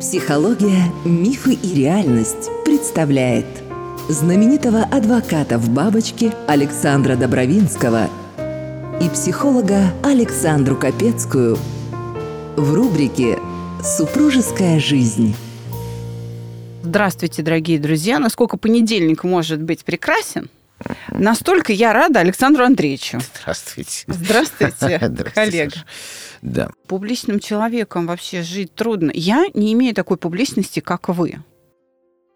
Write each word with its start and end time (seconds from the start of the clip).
Психология, 0.00 0.90
мифы 1.04 1.52
и 1.52 1.74
реальность 1.74 2.50
представляет 2.64 3.46
знаменитого 4.08 4.82
адвоката 4.82 5.56
в 5.58 5.68
бабочке 5.70 6.32
Александра 6.48 7.16
Добровинского 7.16 8.08
и 9.00 9.08
психолога 9.10 9.92
Александру 10.02 10.74
Капецкую 10.74 11.58
в 12.56 12.74
рубрике 12.74 13.38
«Супружеская 13.84 14.80
жизнь». 14.80 15.36
Здравствуйте, 16.82 17.42
дорогие 17.42 17.78
друзья. 17.78 18.18
Насколько 18.18 18.56
понедельник 18.56 19.22
может 19.22 19.62
быть 19.62 19.84
прекрасен, 19.84 20.50
настолько 21.20 21.72
я 21.72 21.92
рада 21.92 22.20
Александру 22.20 22.64
Андреевичу. 22.64 23.18
Здравствуйте. 23.40 24.04
Здравствуйте, 24.06 24.74
Здравствуйте, 25.00 25.30
коллега. 25.34 25.70
Саша. 25.70 25.86
Да. 26.42 26.70
Публичным 26.86 27.38
человеком 27.38 28.06
вообще 28.06 28.42
жить 28.42 28.74
трудно. 28.74 29.10
Я 29.14 29.46
не 29.54 29.72
имею 29.74 29.94
такой 29.94 30.16
публичности, 30.16 30.80
как 30.80 31.08
вы. 31.08 31.42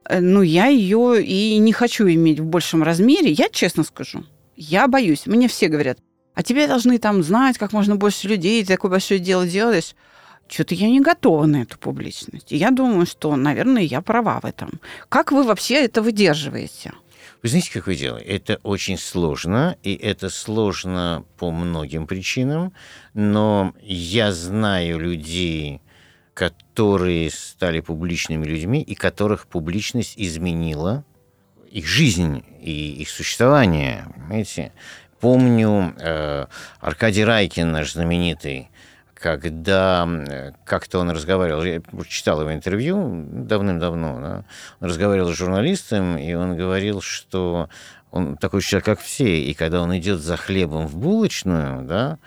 Э, 0.08 0.20
Ну, 0.20 0.42
я 0.42 0.66
ее 0.66 1.22
и 1.24 1.56
не 1.58 1.72
хочу 1.72 2.06
иметь 2.08 2.40
в 2.40 2.44
большем 2.44 2.82
размере. 2.82 3.30
Я 3.32 3.48
честно 3.48 3.82
скажу, 3.84 4.24
я 4.56 4.86
боюсь. 4.88 5.26
Мне 5.26 5.48
все 5.48 5.68
говорят, 5.68 5.98
а 6.34 6.42
тебе 6.42 6.66
должны 6.66 6.98
там 6.98 7.22
знать 7.22 7.58
как 7.58 7.72
можно 7.72 7.96
больше 7.96 8.28
людей, 8.28 8.62
ты 8.62 8.74
такое 8.74 8.90
большое 8.90 9.20
дело 9.20 9.46
делаешь. 9.46 9.94
Что-то 10.46 10.74
я 10.74 10.88
не 10.90 11.00
готова 11.00 11.46
на 11.46 11.62
эту 11.62 11.78
публичность. 11.78 12.52
И 12.52 12.56
я 12.58 12.70
думаю, 12.70 13.06
что, 13.06 13.34
наверное, 13.34 13.82
я 13.82 14.02
права 14.02 14.40
в 14.40 14.44
этом. 14.44 14.78
Как 15.08 15.32
вы 15.32 15.42
вообще 15.42 15.76
это 15.84 16.02
выдерживаете? 16.02 16.92
Вы 17.44 17.50
знаете, 17.50 17.72
как 17.72 17.88
вы 17.88 17.94
делаете? 17.94 18.26
Это 18.26 18.58
очень 18.62 18.96
сложно, 18.96 19.76
и 19.82 19.94
это 19.94 20.30
сложно 20.30 21.26
по 21.36 21.50
многим 21.50 22.06
причинам, 22.06 22.72
но 23.12 23.74
я 23.82 24.32
знаю 24.32 24.98
людей, 24.98 25.82
которые 26.32 27.30
стали 27.30 27.80
публичными 27.80 28.46
людьми, 28.46 28.80
и 28.80 28.94
которых 28.94 29.46
публичность 29.46 30.14
изменила 30.16 31.04
их 31.70 31.86
жизнь 31.86 32.42
и 32.62 33.02
их 33.02 33.10
существование. 33.10 34.06
Понимаете? 34.14 34.72
Помню 35.20 35.94
э, 35.98 36.46
Аркадий 36.80 37.24
Райкин, 37.24 37.70
наш 37.70 37.92
знаменитый, 37.92 38.70
когда 39.24 40.06
как-то 40.66 40.98
он 40.98 41.08
разговаривал, 41.08 41.64
я 41.64 41.80
читал 42.06 42.42
его 42.42 42.52
интервью 42.52 43.24
давным-давно, 43.26 44.20
да, 44.20 44.44
он 44.80 44.86
разговаривал 44.86 45.32
с 45.32 45.36
журналистом, 45.38 46.18
и 46.18 46.34
он 46.34 46.58
говорил, 46.58 47.00
что 47.00 47.70
он 48.10 48.36
такой 48.36 48.60
человек, 48.60 48.84
как 48.84 49.00
все, 49.00 49.40
и 49.40 49.54
когда 49.54 49.80
он 49.80 49.96
идет 49.96 50.20
за 50.20 50.36
хлебом 50.36 50.86
в 50.86 50.98
булочную, 50.98 51.86
да, 51.86 52.18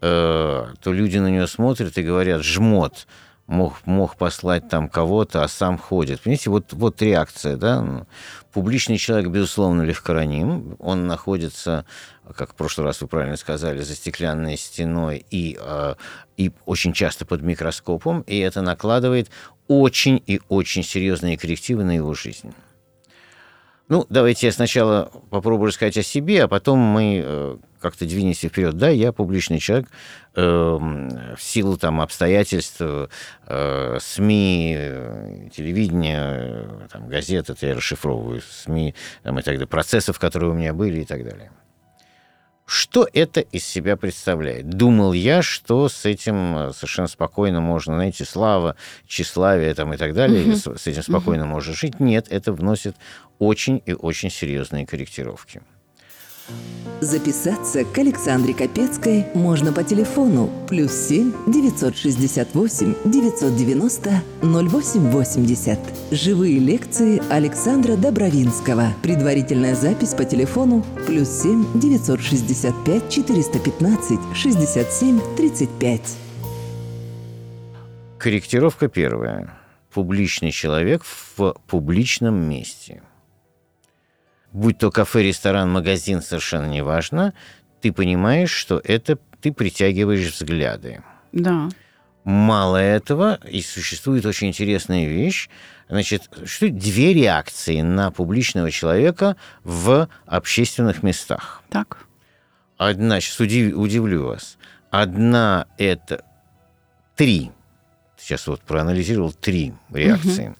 э, 0.00 0.66
то 0.80 0.92
люди 0.92 1.18
на 1.18 1.26
него 1.26 1.48
смотрят 1.48 1.98
и 1.98 2.02
говорят 2.04 2.44
«жмот», 2.44 3.08
мог, 3.46 3.86
мог 3.86 4.16
послать 4.16 4.68
там 4.68 4.88
кого-то, 4.88 5.44
а 5.44 5.48
сам 5.48 5.78
ходит. 5.78 6.20
Понимаете, 6.20 6.50
вот, 6.50 6.72
вот 6.72 7.00
реакция, 7.02 7.56
да. 7.56 8.06
Публичный 8.52 8.98
человек, 8.98 9.30
безусловно, 9.30 9.82
легкораним. 9.82 10.76
Он 10.78 11.06
находится, 11.06 11.84
как 12.34 12.52
в 12.52 12.54
прошлый 12.54 12.86
раз 12.86 13.00
вы 13.00 13.06
правильно 13.06 13.36
сказали, 13.36 13.82
за 13.82 13.94
стеклянной 13.94 14.56
стеной 14.56 15.24
и, 15.30 15.58
э, 15.60 15.94
и 16.36 16.52
очень 16.64 16.92
часто 16.92 17.24
под 17.26 17.42
микроскопом, 17.42 18.22
и 18.22 18.38
это 18.38 18.62
накладывает 18.62 19.30
очень 19.68 20.22
и 20.26 20.40
очень 20.48 20.82
серьезные 20.82 21.36
коррективы 21.36 21.84
на 21.84 21.94
его 21.94 22.14
жизнь. 22.14 22.52
Ну, 23.88 24.04
давайте 24.08 24.46
я 24.46 24.52
сначала 24.52 25.12
попробую 25.30 25.68
рассказать 25.68 25.96
о 25.96 26.02
себе, 26.02 26.44
а 26.44 26.48
потом 26.48 26.80
мы 26.80 27.22
э, 27.24 27.56
как-то 27.78 28.04
двинемся 28.04 28.48
вперед. 28.48 28.74
Да, 28.74 28.88
я 28.88 29.12
публичный 29.12 29.60
человек 29.60 29.88
э, 30.34 30.42
в 30.42 31.40
силу 31.40 31.76
там 31.76 32.00
обстоятельств, 32.00 32.80
э, 32.80 33.98
СМИ, 34.00 34.74
э, 34.76 35.48
телевидения, 35.54 36.68
там, 36.90 37.08
газет, 37.08 37.48
это 37.48 37.64
я 37.64 37.74
расшифровываю, 37.76 38.42
СМИ 38.42 38.96
там, 39.22 39.38
и 39.38 39.42
так 39.42 39.54
далее, 39.54 39.68
процессов, 39.68 40.18
которые 40.18 40.50
у 40.50 40.54
меня 40.54 40.74
были 40.74 41.02
и 41.02 41.04
так 41.04 41.22
далее. 41.22 41.52
Что 42.66 43.08
это 43.12 43.40
из 43.40 43.64
себя 43.64 43.96
представляет? 43.96 44.68
Думал 44.68 45.12
я, 45.12 45.40
что 45.40 45.88
с 45.88 46.04
этим 46.04 46.56
э, 46.58 46.72
совершенно 46.72 47.06
спокойно 47.06 47.60
можно, 47.60 47.94
знаете, 47.94 48.24
слава, 48.24 48.74
тщеславие 49.06 49.72
там 49.74 49.94
и 49.94 49.96
так 49.96 50.14
далее, 50.14 50.44
Мгм. 50.44 50.56
с 50.56 50.76
с 50.76 50.86
этим 50.88 51.02
спокойно 51.04 51.46
можно 51.46 51.72
жить. 51.72 52.00
Нет, 52.00 52.26
это 52.28 52.52
вносит 52.52 52.96
очень 53.38 53.80
и 53.86 53.92
очень 53.92 54.30
серьезные 54.30 54.84
корректировки. 54.84 55.62
Записаться 57.00 57.84
к 57.84 57.98
Александре 57.98 58.54
Капецкой 58.54 59.26
можно 59.34 59.70
по 59.70 59.84
телефону 59.84 60.50
плюс 60.66 60.92
7 60.92 61.32
968 61.46 62.94
990 63.04 64.22
0880. 64.42 65.78
Живые 66.10 66.58
лекции 66.58 67.20
Александра 67.30 67.96
Добровинского. 67.96 68.94
Предварительная 69.02 69.74
запись 69.74 70.14
по 70.14 70.24
телефону 70.24 70.86
плюс 71.06 71.28
7 71.28 71.78
965 71.78 73.10
415 73.10 74.18
67 74.34 75.20
35. 75.36 76.00
Корректировка 78.18 78.88
первая. 78.88 79.54
Публичный 79.92 80.50
человек 80.50 81.02
в 81.04 81.54
публичном 81.66 82.48
месте. 82.48 83.02
Будь 84.56 84.78
то 84.78 84.90
кафе, 84.90 85.22
ресторан, 85.22 85.70
магазин, 85.70 86.22
совершенно 86.22 86.64
неважно, 86.64 87.34
ты 87.82 87.92
понимаешь, 87.92 88.50
что 88.50 88.80
это 88.82 89.18
ты 89.42 89.52
притягиваешь 89.52 90.32
взгляды. 90.32 91.02
Да. 91.32 91.68
Мало 92.24 92.78
этого, 92.78 93.38
и 93.46 93.60
существует 93.60 94.24
очень 94.24 94.48
интересная 94.48 95.04
вещь. 95.04 95.50
Значит, 95.90 96.30
что 96.46 96.70
две 96.70 97.12
реакции 97.12 97.82
на 97.82 98.10
публичного 98.10 98.70
человека 98.70 99.36
в 99.62 100.08
общественных 100.24 101.02
местах. 101.02 101.62
Так. 101.68 102.06
Одна, 102.78 103.20
сейчас 103.20 103.38
удив- 103.40 103.74
удивлю 103.74 104.24
вас. 104.24 104.56
Одна 104.90 105.66
это 105.76 106.24
три. 107.14 107.50
Сейчас 108.16 108.46
вот 108.46 108.62
проанализировал 108.62 109.34
три 109.34 109.74
реакции. 109.92 110.56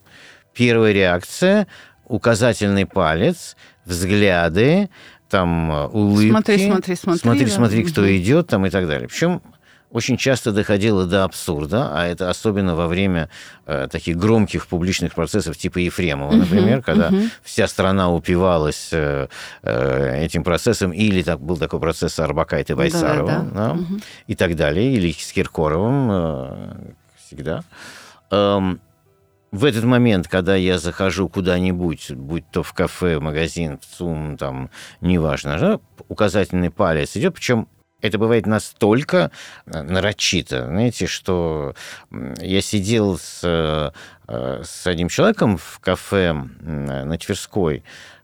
Первая 0.52 0.92
реакция 0.92 1.66
указательный 2.06 2.86
палец, 2.86 3.56
взгляды, 3.84 4.88
там 5.28 5.70
э, 5.72 5.86
улыбки. 5.88 6.30
Смотри, 6.30 6.66
смотри, 6.66 6.94
смотри, 6.96 7.20
Смотри, 7.20 7.44
да. 7.46 7.50
смотри, 7.50 7.84
кто 7.84 8.00
Мгм. 8.02 8.16
идет 8.16 8.46
там 8.48 8.64
и 8.66 8.70
так 8.70 8.86
далее. 8.86 9.08
Причем 9.08 9.42
очень 9.90 10.16
часто 10.16 10.52
доходило 10.52 11.06
до 11.06 11.24
абсурда, 11.24 11.90
а 11.92 12.06
это 12.06 12.28
особенно 12.28 12.74
во 12.76 12.86
время 12.86 13.28
э, 13.66 13.88
таких 13.90 14.16
громких 14.18 14.66
публичных 14.66 15.14
процессов 15.14 15.56
типа 15.56 15.78
Ефремова, 15.78 16.32
например, 16.32 16.82
когда 16.82 17.10
вся 17.42 17.66
страна 17.68 18.12
упивалась 18.12 18.88
э, 18.92 19.28
э, 19.62 20.24
этим 20.24 20.44
процессом, 20.44 20.92
или 20.92 21.22
так, 21.22 21.40
был 21.40 21.56
такой 21.56 21.80
процесс 21.80 22.18
Арбакайте 22.18 22.74
Байсаровым, 22.74 23.26
Да-да-да. 23.50 23.68
да, 23.68 23.74
Мгм. 23.74 24.00
и 24.26 24.34
так 24.34 24.54
далее, 24.56 24.92
или 24.92 25.12
с 25.12 25.32
Киркоровым 25.32 26.08
э, 26.10 26.76
всегда. 27.26 27.62
Эм, 28.30 28.80
в 29.52 29.64
этот 29.64 29.84
момент, 29.84 30.28
когда 30.28 30.54
я 30.56 30.78
захожу 30.78 31.28
куда-нибудь, 31.28 32.10
будь 32.12 32.44
то 32.50 32.62
в 32.62 32.72
кафе, 32.72 33.18
в 33.18 33.22
магазин, 33.22 33.78
в 33.78 33.86
ЦУМ, 33.96 34.36
там, 34.36 34.70
неважно, 35.00 35.58
да, 35.58 35.80
указательный 36.08 36.70
палец 36.70 37.16
идет, 37.16 37.34
причем 37.34 37.68
это 38.02 38.18
бывает 38.18 38.46
настолько 38.46 39.30
э, 39.66 39.82
нарочито, 39.82 40.66
знаете, 40.66 41.06
что 41.06 41.74
я 42.40 42.60
сидел 42.60 43.18
с, 43.18 43.40
э, 43.42 43.90
с 44.62 44.86
одним 44.86 45.08
человеком 45.08 45.56
в 45.56 45.78
кафе 45.80 46.32
на 46.32 47.16
Тверской 47.16 47.82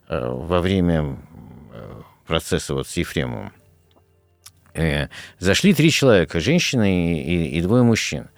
э, 0.09 0.19
во 0.29 0.59
время 0.59 1.17
процесса 2.27 2.73
вот 2.75 2.87
с 2.87 2.95
Ефремовым. 2.97 3.51
Зашли 5.39 5.73
три 5.73 5.91
человека, 5.91 6.39
женщина 6.39 6.83
и, 6.91 7.15
и- 7.19 7.57
и 7.57 7.61
двое 7.61 7.83
мужчин. 7.83 8.29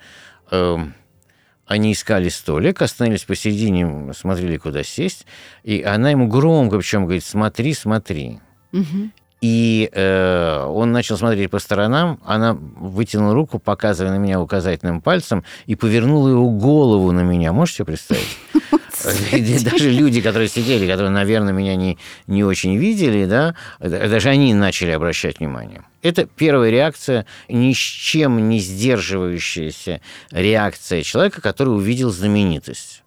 Они 1.66 1.94
искали 1.94 2.30
столик, 2.30 2.82
остановились 2.82 3.24
посередине, 3.24 4.14
смотрели, 4.14 4.58
куда 4.58 4.84
сесть, 4.84 5.26
и 5.64 5.82
она 5.82 6.12
ему 6.12 6.28
громко, 6.28 6.78
причем 6.78 7.04
говорит, 7.06 7.24
смотри, 7.24 7.74
смотри. 7.74 8.40
Мгм. 8.72 9.12
И 9.42 9.90
э, 9.92 10.64
он 10.64 10.92
начал 10.92 11.18
смотреть 11.18 11.52
по 11.52 11.60
сторонам, 11.60 12.20
она 12.26 12.54
вытянула 12.54 13.34
руку, 13.34 13.60
показывая 13.60 14.12
на 14.12 14.18
меня 14.18 14.40
указательным 14.40 15.02
пальцем, 15.02 15.44
и 15.66 15.76
повернула 15.76 16.30
его 16.30 16.50
голову 16.50 17.12
на 17.12 17.22
меня. 17.22 17.52
Можете 17.52 17.78
себе 17.78 17.86
представить? 17.86 18.38
Даже 19.64 19.92
люди, 19.92 20.22
которые 20.22 20.50
сидели, 20.50 20.88
которые, 20.88 21.12
наверное, 21.12 21.54
меня 21.54 21.76
не, 21.76 21.98
не 22.28 22.44
очень 22.44 22.78
видели, 22.78 23.26
да, 23.26 23.56
даже 23.80 24.30
они 24.30 24.54
начали 24.54 24.92
обращать 24.92 25.40
внимание. 25.40 25.84
Это 26.02 26.26
первая 26.26 26.70
реакция, 26.70 27.26
ни 27.50 27.74
с 27.74 27.78
чем 27.78 28.50
не 28.50 28.60
сдерживающаяся 28.60 30.02
реакция 30.32 31.04
человека, 31.04 31.42
который 31.42 31.70
увидел 31.70 32.12
знаменитость. 32.12 33.04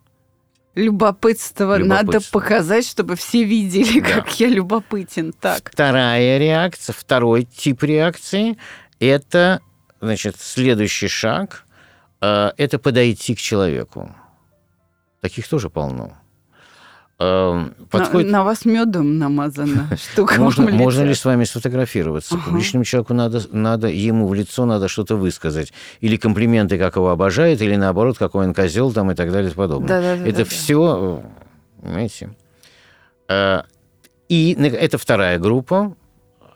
Любопытство. 0.75 1.77
Надо 1.77 2.03
Любопытство. 2.03 2.39
показать, 2.39 2.87
чтобы 2.87 3.17
все 3.17 3.43
видели, 3.43 4.01
Да. 4.01 4.07
как 4.21 4.39
я 4.39 4.49
любопытен. 4.49 5.33
Так. 5.33 5.71
Вторая 5.73 6.39
реакция, 6.39 6.93
второй 6.93 7.45
тип 7.45 7.83
реакции– 7.83 8.57
это 9.01 9.61
значит, 10.01 10.37
следующий 10.39 11.09
шаг 11.09 11.65
э,– 12.21 12.53
это 12.57 12.79
подойти 12.79 13.35
к 13.35 13.39
человеку. 13.39 14.15
Таких 15.21 15.49
тоже 15.49 15.71
полно. 15.71 16.17
Эм, 17.21 17.75
подходит... 17.91 18.31
На, 18.31 18.39
на 18.39 18.45
вас 18.45 18.65
медом 18.65 19.19
намазано. 19.19 19.89
Штука 20.13 20.41
можно, 20.41 20.71
можно 20.71 21.03
ли 21.03 21.15
с 21.15 21.25
вами 21.25 21.45
сфотографироваться? 21.45 22.37
Ага. 22.37 22.45
Публичному 22.45 22.85
человеку 22.85 23.13
надо, 23.13 23.43
надо, 23.51 23.89
ему 23.89 24.29
в 24.29 24.35
лицо 24.35 24.67
надо 24.67 24.87
что-то 24.87 25.17
высказать. 25.17 25.73
Или 26.01 26.17
комплименты, 26.17 26.79
как 26.79 26.95
его 26.95 27.11
обожает, 27.11 27.61
или 27.61 27.75
наоборот, 27.75 28.19
какой 28.19 28.47
он 28.47 28.55
козел 28.55 28.93
там 28.93 29.11
и 29.11 29.17
так 29.17 29.33
далее 29.33 29.51
и 29.51 29.55
подобное. 29.55 29.89
Да, 29.89 30.01
да, 30.01 30.17
да, 30.17 30.29
это 30.29 30.39
да, 30.39 30.45
все, 30.45 31.23
да. 31.25 31.83
понимаете? 31.83 32.31
Э, 33.29 33.63
и 34.29 34.53
это 34.53 34.97
вторая 34.97 35.41
группа 35.41 35.97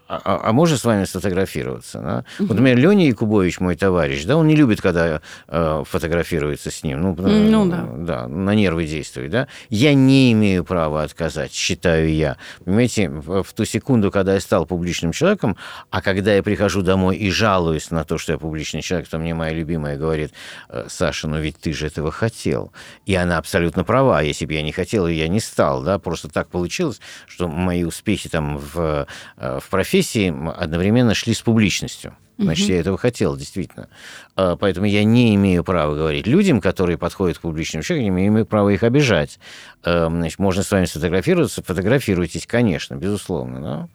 а, 0.08 0.20
а, 0.24 0.40
а 0.50 0.52
можно 0.52 0.76
с 0.76 0.84
вами 0.84 1.04
сфотографироваться? 1.04 2.00
Да? 2.00 2.24
Угу. 2.38 2.48
Вот, 2.48 2.58
например, 2.58 2.76
Леня 2.76 3.06
Якубович, 3.06 3.60
мой 3.60 3.76
товарищ, 3.76 4.24
да, 4.24 4.36
он 4.36 4.46
не 4.46 4.56
любит, 4.56 4.82
когда 4.82 5.22
э, 5.48 5.84
фотографируется 5.88 6.70
с 6.70 6.82
ним. 6.82 7.00
Ну, 7.00 7.16
ну 7.16 7.70
да. 7.70 7.88
да. 7.96 8.28
На 8.28 8.54
нервы 8.54 8.86
действует, 8.86 9.30
да. 9.30 9.48
Я 9.70 9.94
не 9.94 10.32
имею 10.32 10.64
права 10.64 11.02
отказать, 11.02 11.52
считаю 11.52 12.12
я. 12.12 12.36
Понимаете, 12.64 13.08
в, 13.08 13.44
ту 13.54 13.64
секунду, 13.64 14.10
когда 14.10 14.34
я 14.34 14.40
стал 14.40 14.66
публичным 14.66 15.12
человеком, 15.12 15.56
а 15.90 16.02
когда 16.02 16.34
я 16.34 16.42
прихожу 16.42 16.82
домой 16.82 17.16
и 17.16 17.30
жалуюсь 17.30 17.90
на 17.90 18.04
то, 18.04 18.18
что 18.18 18.32
я 18.32 18.38
публичный 18.38 18.82
человек, 18.82 19.08
то 19.08 19.18
мне 19.18 19.34
моя 19.34 19.54
любимая 19.54 19.96
говорит, 19.96 20.32
«Э, 20.68 20.86
Саша, 20.88 21.26
ну 21.26 21.38
ведь 21.40 21.58
ты 21.58 21.72
же 21.72 21.86
этого 21.86 22.10
хотел. 22.10 22.72
И 23.06 23.14
она 23.14 23.38
абсолютно 23.38 23.82
права. 23.82 24.20
Если 24.20 24.44
бы 24.44 24.52
я 24.52 24.62
не 24.62 24.72
хотел, 24.72 25.06
я 25.06 25.28
не 25.28 25.40
стал, 25.40 25.82
да. 25.82 25.98
Просто 25.98 26.28
так 26.28 26.48
получилось, 26.48 27.00
что 27.26 27.48
мои 27.48 27.84
успехи 27.84 28.28
там 28.28 28.58
в, 28.58 29.06
э, 29.38 29.58
в 29.60 29.70
профессии 29.70 29.91
профессии 29.92 30.34
одновременно 30.58 31.12
шли 31.12 31.34
с 31.34 31.42
публичностью. 31.42 32.16
Значит, 32.38 32.64
угу. 32.64 32.72
я 32.72 32.80
этого 32.80 32.96
хотел, 32.96 33.36
действительно. 33.36 33.88
А, 34.36 34.56
поэтому 34.56 34.86
я 34.86 35.04
не 35.04 35.34
имею 35.34 35.64
права 35.64 35.94
говорить 35.94 36.26
людям, 36.26 36.62
которые 36.62 36.96
подходят 36.96 37.36
к 37.36 37.42
публичным 37.42 37.82
человекам, 37.82 38.16
не 38.16 38.28
имею 38.28 38.46
права 38.46 38.70
их 38.70 38.84
обижать. 38.84 39.38
А, 39.84 40.08
значит, 40.08 40.38
можно 40.38 40.62
с 40.62 40.70
вами 40.70 40.86
сфотографироваться, 40.86 41.62
фотографируйтесь, 41.62 42.46
конечно, 42.46 42.94
безусловно. 42.94 43.88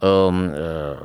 Да? 0.00 0.98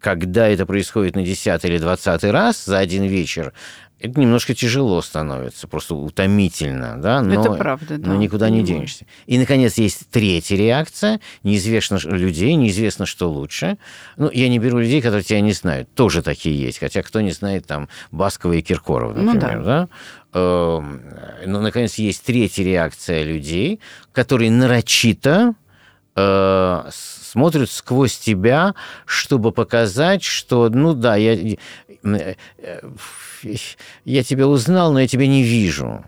Когда 0.00 0.48
это 0.48 0.66
происходит 0.66 1.14
на 1.14 1.22
10 1.22 1.64
или 1.64 1.78
20 1.78 2.24
раз 2.24 2.64
за 2.64 2.78
один 2.78 3.04
вечер, 3.04 3.52
это 4.00 4.18
немножко 4.18 4.54
тяжело 4.54 5.02
становится, 5.02 5.68
просто 5.68 5.94
утомительно, 5.94 7.00
да, 7.00 7.20
но, 7.20 7.38
это 7.38 7.52
правда, 7.52 7.98
да. 7.98 8.08
но 8.08 8.16
никуда 8.16 8.48
не 8.48 8.62
денешься. 8.62 9.04
И, 9.26 9.38
наконец, 9.38 9.76
есть 9.76 10.08
третья 10.10 10.56
реакция, 10.56 11.20
неизвестно 11.42 11.98
людей, 12.04 12.54
неизвестно, 12.54 13.04
что 13.04 13.30
лучше. 13.30 13.76
Ну, 14.16 14.30
я 14.30 14.48
не 14.48 14.58
беру 14.58 14.78
людей, 14.78 15.02
которые 15.02 15.22
тебя 15.22 15.42
не 15.42 15.52
знают, 15.52 15.92
тоже 15.94 16.22
такие 16.22 16.58
есть, 16.58 16.78
хотя 16.78 17.02
кто 17.02 17.20
не 17.20 17.32
знает 17.32 17.66
там 17.66 17.88
Баскова 18.10 18.54
и 18.54 18.62
Киркорова, 18.62 19.12
ну 19.12 19.34
например, 19.34 19.58
ну, 19.58 19.64
да. 19.64 19.88
да? 20.32 20.38
Эм, 20.40 21.02
но, 21.44 21.60
наконец, 21.60 21.96
есть 21.96 22.24
третья 22.24 22.64
реакция 22.64 23.22
людей, 23.22 23.80
которые 24.12 24.50
нарочито 24.50 25.54
э, 26.16 26.90
смотрят 27.30 27.70
сквозь 27.70 28.18
тебя, 28.18 28.74
чтобы 29.06 29.52
показать, 29.52 30.22
что, 30.24 30.68
ну 30.68 30.94
да, 30.94 31.16
я 31.16 31.56
э, 32.02 32.34
я 34.04 34.22
тебя 34.24 34.48
узнал, 34.48 34.92
но 34.92 35.00
я 35.00 35.06
тебя 35.06 35.26
не 35.28 35.44
вижу, 35.44 36.04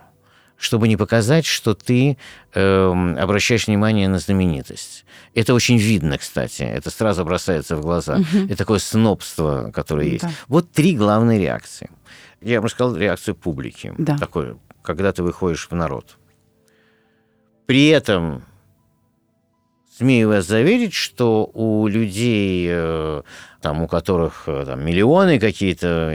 чтобы 0.57 0.89
не 0.89 0.97
показать, 0.97 1.47
что 1.47 1.75
ты 1.75 2.19
э, 2.55 3.15
обращаешь 3.19 3.69
внимание 3.69 4.09
на 4.09 4.19
знаменитость. 4.19 5.05
Это 5.35 5.55
очень 5.55 5.79
видно, 5.79 6.19
кстати, 6.19 6.63
это 6.63 6.91
сразу 6.91 7.25
бросается 7.25 7.77
в 7.77 7.83
глаза. 7.83 8.17
Угу. 8.17 8.47
Это 8.47 8.57
такое 8.57 8.79
снобство, 8.81 9.71
которое 9.73 10.09
есть. 10.09 10.25
Да. 10.25 10.31
Вот 10.49 10.73
три 10.73 10.97
главные 10.97 11.39
реакции. 11.39 11.89
Я 12.41 12.61
бы 12.61 12.69
сказал 12.69 12.97
реакцию 12.97 13.37
публики. 13.37 13.95
Да. 13.97 14.19
Такое, 14.19 14.57
когда 14.83 15.13
ты 15.13 15.23
выходишь 15.23 15.69
в 15.71 15.75
народ. 15.75 16.19
При 17.67 17.87
этом 17.87 18.45
смею 19.97 20.29
вас 20.29 20.47
заверить, 20.47 20.94
что 20.94 21.50
у 21.53 21.87
людей, 21.87 22.67
э, 22.71 23.23
там, 23.61 23.83
у 23.83 23.89
которых 23.89 24.44
э, 24.47 24.65
там, 24.67 24.85
миллионы 24.85 25.39
какие-то, 25.39 26.12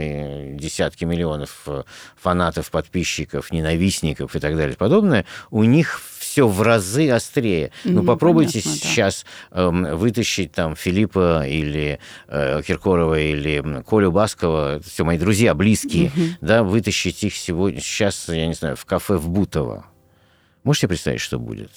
десятки 0.54 1.04
миллионов 1.04 1.62
э, 1.66 1.84
фанатов, 2.16 2.70
подписчиков, 2.70 3.52
ненавистников 3.52 4.34
и 4.34 4.40
так 4.40 4.56
далее 4.56 4.76
подобное, 4.76 5.24
у 5.50 5.62
них 5.64 6.00
все 6.18 6.48
в 6.48 6.60
разы 6.62 7.08
острее. 7.10 7.66
Mm-hmm, 7.84 7.92
ну, 7.92 8.04
попробуйте 8.04 8.62
понятно, 8.62 8.80
сейчас 8.80 9.24
да. 9.50 9.62
э, 9.62 9.94
вытащить 9.94 10.52
там 10.52 10.74
Филиппа 10.74 11.46
или 11.46 12.00
э, 12.26 12.62
Киркорова 12.66 13.18
или 13.18 13.82
Колю 13.86 14.10
Баскова, 14.10 14.76
это 14.76 14.88
все 14.88 15.04
мои 15.04 15.18
друзья, 15.18 15.54
близкие, 15.54 16.08
mm-hmm. 16.08 16.30
да, 16.40 16.64
вытащить 16.64 17.22
их 17.22 17.36
сегодня, 17.36 17.80
сейчас, 17.80 18.28
я 18.28 18.46
не 18.46 18.54
знаю, 18.54 18.76
в 18.76 18.84
кафе 18.84 19.16
в 19.16 19.28
Бутово. 19.28 19.86
Можете 20.64 20.88
представить, 20.88 21.20
что 21.20 21.38
будет? 21.38 21.70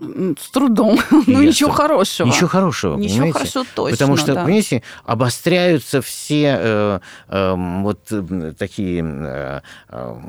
С 0.00 0.50
трудом. 0.50 0.98
ну, 1.26 1.42
ничего 1.42 1.70
хорошего. 1.70 2.28
Ничего 2.28 2.48
хорошего, 2.48 2.96
Ничего 2.96 3.14
понимаете? 3.14 3.38
хорошего 3.38 3.66
точно, 3.74 3.96
Потому 3.96 4.16
что, 4.16 4.34
да. 4.34 4.44
понимаете, 4.44 4.82
обостряются 5.04 6.02
все 6.02 6.56
э, 6.60 7.00
э, 7.28 7.54
вот 7.82 8.00
э, 8.10 8.52
такие 8.56 9.02
э, 9.04 9.60
э, 9.88 10.20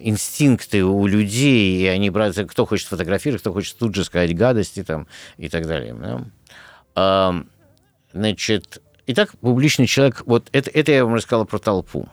инстинкты 0.00 0.84
у 0.84 1.06
людей, 1.06 1.82
и 1.82 1.86
они 1.86 2.10
кто 2.10 2.66
хочет 2.66 2.88
фотографировать, 2.88 3.40
кто 3.40 3.52
хочет 3.52 3.76
тут 3.78 3.94
же 3.94 4.04
сказать 4.04 4.36
гадости 4.36 4.82
там 4.82 5.06
и 5.38 5.48
так 5.48 5.66
далее. 5.66 5.94
Да? 5.94 6.24
А, 6.94 7.42
значит, 8.12 8.82
итак, 9.06 9.32
публичный 9.40 9.86
человек, 9.86 10.22
вот 10.26 10.48
это, 10.52 10.70
это 10.70 10.92
я 10.92 11.04
вам 11.04 11.14
рассказал 11.14 11.46
про 11.46 11.58
толпу. 11.58 12.08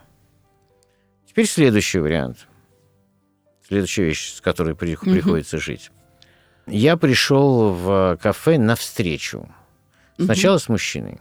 Теперь 1.27 1.47
следующий 1.47 1.99
вариант. 1.99 2.47
Следующая 3.67 4.05
вещь, 4.05 4.35
с 4.35 4.41
которой 4.41 4.75
при, 4.75 4.95
угу. 4.95 5.11
приходится 5.11 5.59
жить 5.59 5.91
я 6.69 6.98
пришел 6.98 7.74
в 7.74 8.18
кафе 8.21 8.57
на 8.57 8.75
встречу. 8.75 9.48
Сначала 10.18 10.56
угу. 10.56 10.62
с 10.62 10.69
мужчиной. 10.69 11.18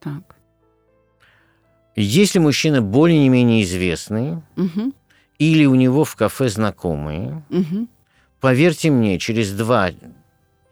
Так. 0.00 0.36
Если 1.96 2.38
мужчина 2.38 2.82
более-менее 2.82 3.62
известный, 3.62 4.42
угу. 4.56 4.92
или 5.38 5.64
у 5.64 5.74
него 5.74 6.04
в 6.04 6.14
кафе 6.14 6.48
знакомые, 6.48 7.42
угу. 7.48 7.88
поверьте 8.40 8.90
мне, 8.90 9.18
через 9.18 9.52
два 9.52 9.90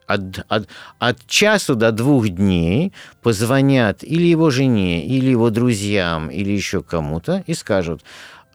от, 0.07 0.45
от, 0.49 0.69
от 0.99 1.27
часу 1.27 1.75
до 1.75 1.91
двух 1.93 2.29
дней 2.29 2.93
позвонят 3.23 4.05
или 4.05 4.27
его 4.27 4.51
жене, 4.51 5.07
или 5.07 5.31
его 5.31 5.49
друзьям, 5.49 6.31
или 6.31 6.51
еще 6.51 6.83
кому-то 6.83 7.43
и 7.47 7.55
скажут, 7.55 8.05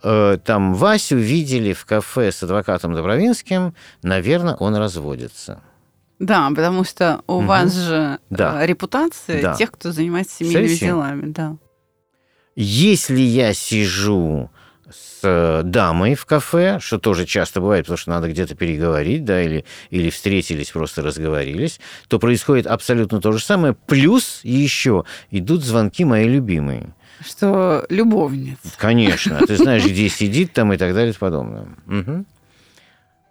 там 0.01 0.73
Васю 0.73 1.17
видели 1.17 1.73
в 1.73 1.85
кафе 1.85 2.31
с 2.31 2.43
адвокатом 2.43 2.93
Добровинским, 2.93 3.73
наверное, 4.01 4.55
он 4.55 4.75
разводится. 4.75 5.61
Да, 6.19 6.49
потому 6.49 6.83
что 6.83 7.21
у 7.27 7.35
угу. 7.35 7.45
вас 7.45 7.73
же 7.73 8.19
да. 8.29 8.61
Э, 8.61 8.67
репутация 8.67 9.41
да. 9.41 9.55
тех, 9.55 9.71
кто 9.71 9.91
занимается 9.91 10.37
семейными 10.37 10.67
Совсем. 10.67 10.87
делами. 10.87 11.31
Да. 11.31 11.55
Если 12.55 13.21
я 13.21 13.53
сижу 13.53 14.51
с 14.89 15.21
э, 15.23 15.61
дамой 15.63 16.15
в 16.15 16.25
кафе, 16.25 16.79
что 16.81 16.99
тоже 16.99 17.25
часто 17.25 17.61
бывает, 17.61 17.85
потому 17.85 17.97
что 17.97 18.09
надо 18.09 18.29
где-то 18.29 18.55
переговорить, 18.55 19.23
да, 19.23 19.41
или, 19.41 19.63
или 19.91 20.09
встретились, 20.09 20.71
просто 20.71 21.01
разговорились, 21.01 21.79
то 22.09 22.19
происходит 22.19 22.67
абсолютно 22.67 23.21
то 23.21 23.31
же 23.31 23.39
самое. 23.39 23.73
Плюс 23.73 24.41
еще 24.43 25.05
идут 25.31 25.63
звонки 25.63 26.03
мои 26.03 26.27
любимые 26.27 26.93
что 27.21 27.85
любовница. 27.89 28.73
Конечно. 28.77 29.39
Ты 29.45 29.57
знаешь, 29.57 29.85
где 29.85 30.09
сидит 30.09 30.53
там 30.53 30.73
и 30.73 30.77
так 30.77 30.93
далее 30.93 31.13
и 31.13 31.17
подобное. 31.17 31.67
Угу. 31.87 32.25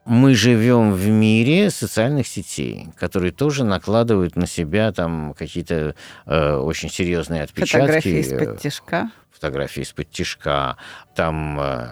Мы 0.07 0.35
живем 0.35 0.95
в 0.95 1.07
мире 1.09 1.69
социальных 1.69 2.27
сетей, 2.27 2.89
которые 2.97 3.31
тоже 3.31 3.65
накладывают 3.65 4.37
на 4.37 4.47
себя 4.47 4.91
там 4.91 5.35
какие-то 5.37 5.95
э, 6.25 6.55
очень 6.55 6.89
серьезные 6.89 7.43
отпечатки. 7.43 7.77
Фотографии 7.77 8.21
из-под 8.21 8.61
тяжка. 8.61 9.11
Фотографии 9.33 9.83
из-под 9.83 10.11
тяжка. 10.11 10.79
Там 11.15 11.61
э, 11.61 11.89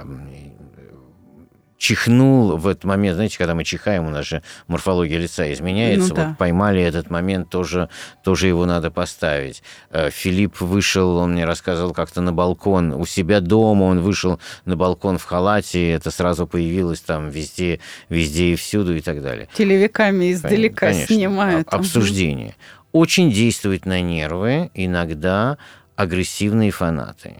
чихнул 1.79 2.57
в 2.57 2.67
этот 2.67 2.85
момент, 2.85 3.17
знаете, 3.17 3.39
когда 3.39 3.55
мы 3.55 3.65
чихаем, 3.65 4.07
у 4.07 4.11
нас 4.11 4.27
же 4.27 4.43
морфология 4.67 5.19
лица 5.19 5.53
изменяется, 5.53 6.09
ну, 6.11 6.15
да. 6.15 6.29
вот 6.29 6.39
поймали 6.39 6.83
этот 6.83 7.11
момент, 7.11 7.51
тоже, 7.51 7.89
тоже 8.23 8.49
его 8.49 8.67
надо 8.67 8.91
поставить. 8.91 9.63
Э, 9.91 10.11
Филипп 10.11 10.61
вышел, 10.61 11.17
он 11.17 11.33
мне 11.33 11.45
рассказывал 11.45 11.93
как-то 11.93 12.21
на 12.21 12.33
балкон, 12.33 12.93
у 12.93 13.05
себя 13.05 13.41
дома 13.41 13.85
он 13.85 14.01
вышел 14.01 14.41
на 14.65 14.77
балкон 14.77 15.19
в 15.19 15.25
халате, 15.25 15.91
это 15.91 16.11
сразу 16.11 16.47
появилось 16.47 17.01
там 17.01 17.29
везде, 17.29 17.81
везде 18.09 18.53
и 18.53 18.57
всюду 18.57 18.97
и 18.97 19.01
так 19.01 19.23
далее. 19.23 19.49
Телевиками 19.55 20.33
издалека 20.33 20.89
Конечно, 20.89 21.15
снимают. 21.15 21.69
Обсуждение. 21.69 22.57
Очень 22.93 23.31
действует 23.31 23.85
на 23.85 24.01
нервы 24.01 24.71
иногда 24.73 25.59
агрессивные 25.97 26.71
фанаты. 26.71 27.37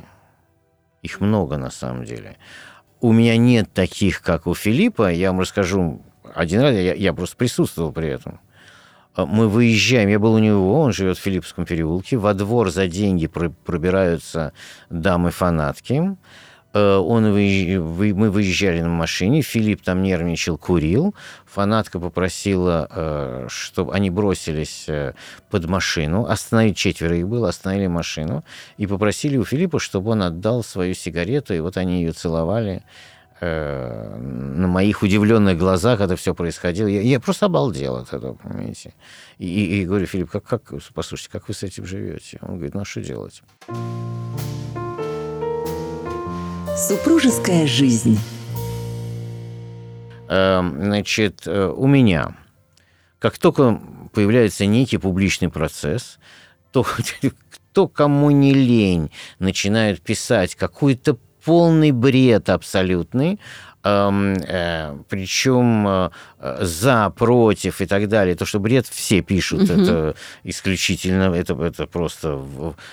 Их 1.03 1.21
много 1.21 1.57
на 1.57 1.71
самом 1.71 2.05
деле 2.05 2.37
у 3.07 3.13
меня 3.13 3.37
нет 3.37 3.73
таких, 3.73 4.21
как 4.21 4.49
у 4.49 4.55
Филиппа. 4.55 5.13
Я 5.13 5.31
вам 5.31 5.41
расскажу 5.41 6.03
один 6.35 6.61
раз, 6.61 6.75
я, 6.75 6.93
я 6.93 7.13
просто 7.13 7.37
присутствовал 7.37 7.93
при 7.93 8.09
этом. 8.09 8.41
мы 9.17 9.49
выезжаем, 9.49 10.09
я 10.09 10.19
был 10.19 10.35
у 10.35 10.39
него, 10.41 10.81
он 10.81 10.93
живет 10.93 11.17
в 11.17 11.21
Филиппском 11.21 11.67
переулке, 11.67 12.17
во 12.17 12.35
двор 12.35 12.71
за 12.71 12.89
деньги 12.89 13.29
пробираются 13.29 14.53
дамы-фанатки, 14.91 16.17
он 16.73 17.33
выезж... 17.33 17.79
мы 17.79 18.31
выезжали 18.31 18.81
на 18.81 18.89
машине, 18.89 19.43
Филипп 19.43 19.83
там 19.83 20.03
нервничал, 20.03 20.59
курил, 20.59 21.15
фанатка 21.47 21.99
попросила, 21.99 22.89
э, 22.91 23.47
чтобы 23.49 23.95
они 23.95 24.11
бросились 24.11 24.85
э, 24.89 25.15
под 25.51 25.67
машину, 25.67 26.27
остановили, 26.27 26.75
четверо 26.75 27.17
их 27.17 27.29
было, 27.29 27.49
остановили 27.49 27.87
машину, 27.87 28.45
и 28.77 28.87
попросили 28.87 29.37
у 29.39 29.45
Филиппа, 29.45 29.79
чтобы 29.79 30.11
он 30.11 30.23
отдал 30.23 30.63
свою 30.63 30.95
сигарету, 30.95 31.55
и 31.55 31.61
вот 31.61 31.77
они 31.77 32.03
ее 32.03 32.13
целовали 32.13 32.83
на 33.41 34.67
моих 34.67 35.03
удивленных 35.03 35.59
глазах 35.59 36.01
это 36.01 36.17
все 36.17 36.35
происходило. 36.35 36.87
Я, 36.87 37.03
я 37.03 37.21
просто 37.21 37.47
обалдел 37.47 37.97
от 37.97 38.09
этого, 38.09 38.33
понимаете. 38.33 38.95
И, 39.37 39.83
и 39.83 39.85
говорю, 39.85 40.07
Филипп, 40.07 40.31
как, 40.31 40.45
как, 40.45 40.73
послушайте, 40.95 41.31
как 41.31 41.49
вы 41.49 41.53
с 41.53 41.63
этим 41.63 41.85
живете? 41.85 42.39
Он 42.41 42.55
говорит, 42.55 42.75
ну 42.75 42.81
а 42.81 42.85
что 42.87 43.03
делать? 43.03 43.43
Супружеская 46.77 47.67
жизнь. 47.67 48.19
Эм, 50.29 50.83
значит, 50.83 51.45
э, 51.47 51.73
у 51.75 51.87
меня, 51.87 52.37
как 53.19 53.39
только 53.39 53.81
появляется 54.13 54.67
некий 54.67 54.99
публичный 54.99 55.49
процесс, 55.49 56.19
то 56.73 56.87
кто 57.51 57.89
кому 57.89 58.31
не 58.31 58.53
лень 58.53 59.11
начинают 59.39 60.03
писать 60.03 60.55
какой-то 60.55 61.17
полный 61.43 61.93
бред 61.93 62.51
абсолютный, 62.51 63.41
причем 65.09 65.87
э, 65.89 66.11
за, 66.61 67.11
против 67.11 67.81
и 67.81 67.87
так 67.87 68.09
далее. 68.09 68.35
То, 68.35 68.45
что 68.45 68.59
бред 68.59 68.87
все 68.87 69.23
пишут, 69.23 69.71
угу. 69.71 69.73
это 69.73 70.17
исключительно, 70.45 71.35
это, 71.35 71.55
это 71.63 71.87
просто... 71.87 72.45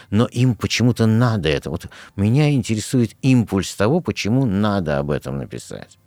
Но 0.10 0.26
им 0.26 0.56
почему-то 0.56 1.06
надо 1.06 1.50
это. 1.50 1.70
Вот 1.70 1.88
меня 2.16 2.52
интересует 2.52 3.12
импульс 3.22 3.74
того, 3.76 4.02
почему 4.02 4.46
надо 4.46 5.00
об 5.00 5.12
этом 5.12 5.38
написать. 5.38 5.98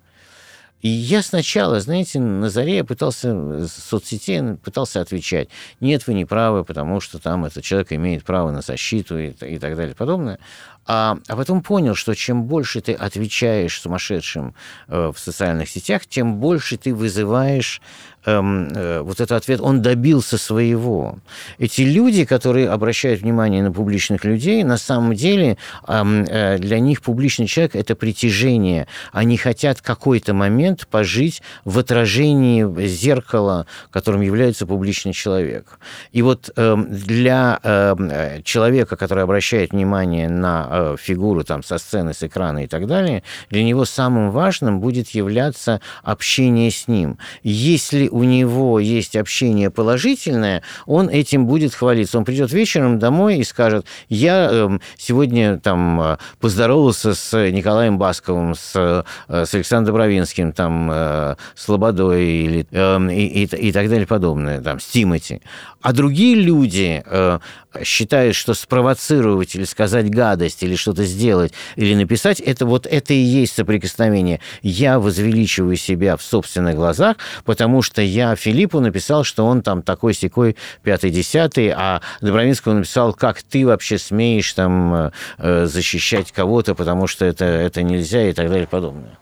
И 0.83 0.88
я 0.88 1.23
сначала, 1.23 1.81
знаете, 1.81 2.21
на 2.21 2.50
заре 2.50 2.76
я 2.76 2.85
пытался 2.85 3.35
в 3.35 3.66
соцсети 3.66 4.57
пытался 4.62 5.00
отвечать. 5.00 5.49
Нет, 5.81 6.07
вы 6.07 6.14
не 6.14 6.25
правы, 6.25 6.64
потому 6.64 7.00
что 7.00 7.19
там 7.19 7.45
этот 7.45 7.64
человек 7.64 7.93
имеет 7.93 8.25
право 8.25 8.50
на 8.50 8.61
защиту 8.61 9.19
и, 9.19 9.31
и 9.31 9.59
так 9.59 9.75
далее 9.75 9.93
и 9.93 9.97
подобное. 9.97 10.38
А, 10.87 11.19
а 11.26 11.37
потом 11.37 11.62
понял, 11.62 11.95
что 11.95 12.14
чем 12.14 12.45
больше 12.45 12.81
ты 12.81 12.93
отвечаешь 12.93 13.81
сумасшедшим 13.81 14.55
э, 14.88 15.12
в 15.14 15.19
социальных 15.19 15.69
сетях, 15.69 16.07
тем 16.07 16.37
больше 16.37 16.76
ты 16.76 16.95
вызываешь 16.95 17.81
эм, 18.26 18.69
э, 18.75 19.00
вот 19.00 19.21
этот 19.21 19.33
ответ, 19.33 19.61
он 19.61 19.83
добился 19.83 20.37
своего. 20.38 21.19
Эти 21.59 21.83
люди, 21.83 22.25
которые 22.25 22.69
обращают 22.69 23.23
внимание 23.23 23.62
на 23.62 23.73
публичных 23.73 24.25
людей, 24.25 24.62
на 24.64 24.76
самом 24.76 25.14
деле 25.14 25.57
эм, 25.88 26.25
э, 26.25 26.59
для 26.59 26.78
них 26.78 27.02
публичный 27.02 27.47
человек– 27.47 27.75
это 27.75 27.95
притяжение. 27.95 28.87
Они 29.12 29.37
хотят 29.37 29.81
какой-то 29.81 30.35
момент 30.35 30.87
пожить 30.88 31.43
в 31.64 31.78
отражении 31.78 32.87
зеркала, 32.87 33.66
которым 33.90 34.21
является 34.21 34.66
публичный 34.66 35.12
человек. 35.12 35.78
И 36.12 36.23
вот 36.23 36.50
э, 36.55 36.76
для 36.88 37.59
э, 37.62 38.43
человека, 38.45 38.97
который 38.97 39.25
обращает 39.25 39.73
внимание 39.73 40.28
на 40.28 40.66
Э, 40.78 40.97
фигуру 40.99 41.42
там 41.42 41.62
со 41.62 41.78
сцены, 41.78 42.12
с 42.12 42.23
экрана 42.23 42.64
и 42.64 42.66
так 42.66 42.87
далее, 42.87 43.23
для 43.49 43.64
него 43.64 43.87
самым 43.87 44.30
важным 44.30 44.80
будет 44.80 45.09
являться 45.11 45.80
общение 46.02 46.71
с 46.71 46.87
ним. 46.87 47.18
Если 47.42 48.09
у 48.09 48.25
него 48.25 48.78
есть 48.78 49.16
общение 49.16 49.71
положительное, 49.71 50.62
он 50.85 51.09
этим 51.09 51.47
будет 51.47 51.75
хвалиться. 51.75 52.18
Он 52.18 52.26
придет 52.26 52.52
вечером 52.52 52.99
домой 52.99 53.38
и 53.38 53.45
скажет, 53.45 53.87
я 54.11 54.50
эм, 54.50 54.83
сегодня 54.99 55.59
там 55.59 56.00
э, 56.00 56.16
поздоровался 56.40 57.14
с 57.14 57.50
Николаем 57.50 57.97
Басковым, 57.97 58.54
с, 58.54 59.04
э, 59.28 59.45
с 59.47 59.54
Александром 59.54 59.95
Бровинским, 59.95 60.52
там, 60.52 60.90
с 61.54 61.68
Лободой 61.68 62.26
или, 62.26 62.66
эм, 62.71 63.09
и, 63.09 63.25
и, 63.25 63.45
и 63.45 63.73
так 63.73 63.88
далее 63.88 64.06
подобное, 64.06 64.61
там, 64.61 64.78
с 64.78 64.87
Тимати. 64.87 65.40
А 65.80 65.92
другие 65.92 66.35
люди 66.35 67.02
считают, 67.85 68.35
что 68.35 68.54
спровоцировать 68.54 69.54
или 69.54 69.64
сказать 69.64 70.11
гадость, 70.11 70.62
или 70.66 70.76
что-то 70.76 71.04
сделать, 71.04 71.52
или 71.76 71.94
написать, 71.94 72.40
это 72.40 72.66
вот 72.66 72.87
это 72.87 73.14
и 73.14 73.18
есть 73.18 73.54
соприкосновение. 73.54 74.40
Я 74.62 74.99
возвеличиваю 74.99 75.76
себя 75.76 76.16
в 76.16 76.23
собственных 76.23 76.76
глазах, 76.76 77.16
потому 77.44 77.82
что 77.82 78.02
я 78.02 78.37
Филиппу 78.37 78.80
написал, 78.80 79.25
что 79.25 79.46
он 79.46 79.62
там 79.62 79.82
такой 79.82 80.14
секой 80.14 80.56
пятый-десятый, 80.82 81.73
а 81.75 82.02
Добровинскому 82.20 82.76
написал, 82.76 83.14
как 83.14 83.42
ты 83.42 83.66
вообще 83.66 83.99
смеешь 83.99 84.52
там 84.52 85.11
э, 85.38 85.66
защищать 85.66 86.32
кого-то, 86.32 86.75
потому 86.75 87.06
что 87.06 87.25
это, 87.25 87.44
это 87.44 87.82
нельзя 87.82 88.28
и 88.28 88.32
так 88.32 88.49
далее 88.49 88.64
и 88.64 88.68
подобное. 88.68 89.18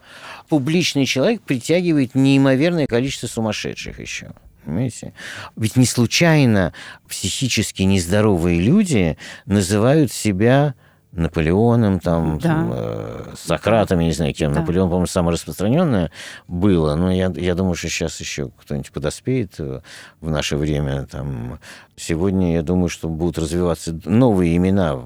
Публичный 0.49 1.07
человек 1.07 1.41
притягивает 1.43 2.15
неимоверное 2.15 2.87
количество 2.87 3.27
сумасшедших 3.27 3.99
еще. 3.99 4.33
Понимаете? 4.65 5.13
Ведь 5.57 5.77
не 5.77 5.87
случайно 5.87 6.73
психически 7.09 7.83
нездоровые 7.83 8.61
люди 8.61 9.19
называют 9.47 10.13
себя 10.13 10.75
Наполеоном, 11.15 12.01
там, 12.01 12.39
да. 12.39 12.67
э, 12.71 13.35
Сократом, 13.37 14.01
я 14.01 14.07
не 14.07 14.13
знаю, 14.13 14.35
кем. 14.35 14.53
Да. 14.53 14.61
Наполеон, 14.61 14.89
по-моему, 14.89 15.07
самое 15.07 15.35
распространенное 15.35 16.11
было. 16.49 16.97
Но 16.97 17.13
я, 17.13 17.33
я 17.37 17.55
думаю, 17.55 17.75
что 17.77 17.89
сейчас 17.89 18.19
еще 18.21 18.51
кто-нибудь 18.61 18.91
подоспеет 18.91 19.55
э, 19.59 19.81
в 20.21 20.31
наше 20.31 20.57
время. 20.57 21.07
Там. 21.07 21.61
Сегодня, 21.97 22.55
я 22.55 22.63
думаю, 22.63 22.89
что 22.89 23.09
будут 23.09 23.39
развиваться 23.39 23.99
новые 24.05 24.57
имена. 24.57 25.03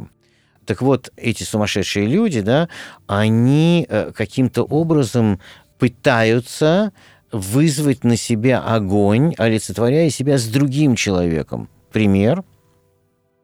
Так 0.65 0.83
вот, 0.83 1.11
эти 1.17 1.43
сумасшедшие 1.45 2.07
люди, 2.07 2.41
да, 2.41 2.69
они 3.07 3.87
э, 3.89 4.13
каким-то 4.15 4.63
образом 4.63 5.41
пытаются 5.79 6.93
вызвать 7.33 8.05
на 8.05 8.17
себя 8.17 8.61
огонь, 8.61 9.35
олицетворяя 9.37 10.09
себя 10.11 10.39
с 10.39 10.47
другим 10.47 10.95
человеком. 10.95 11.69
Пример. 11.93 12.45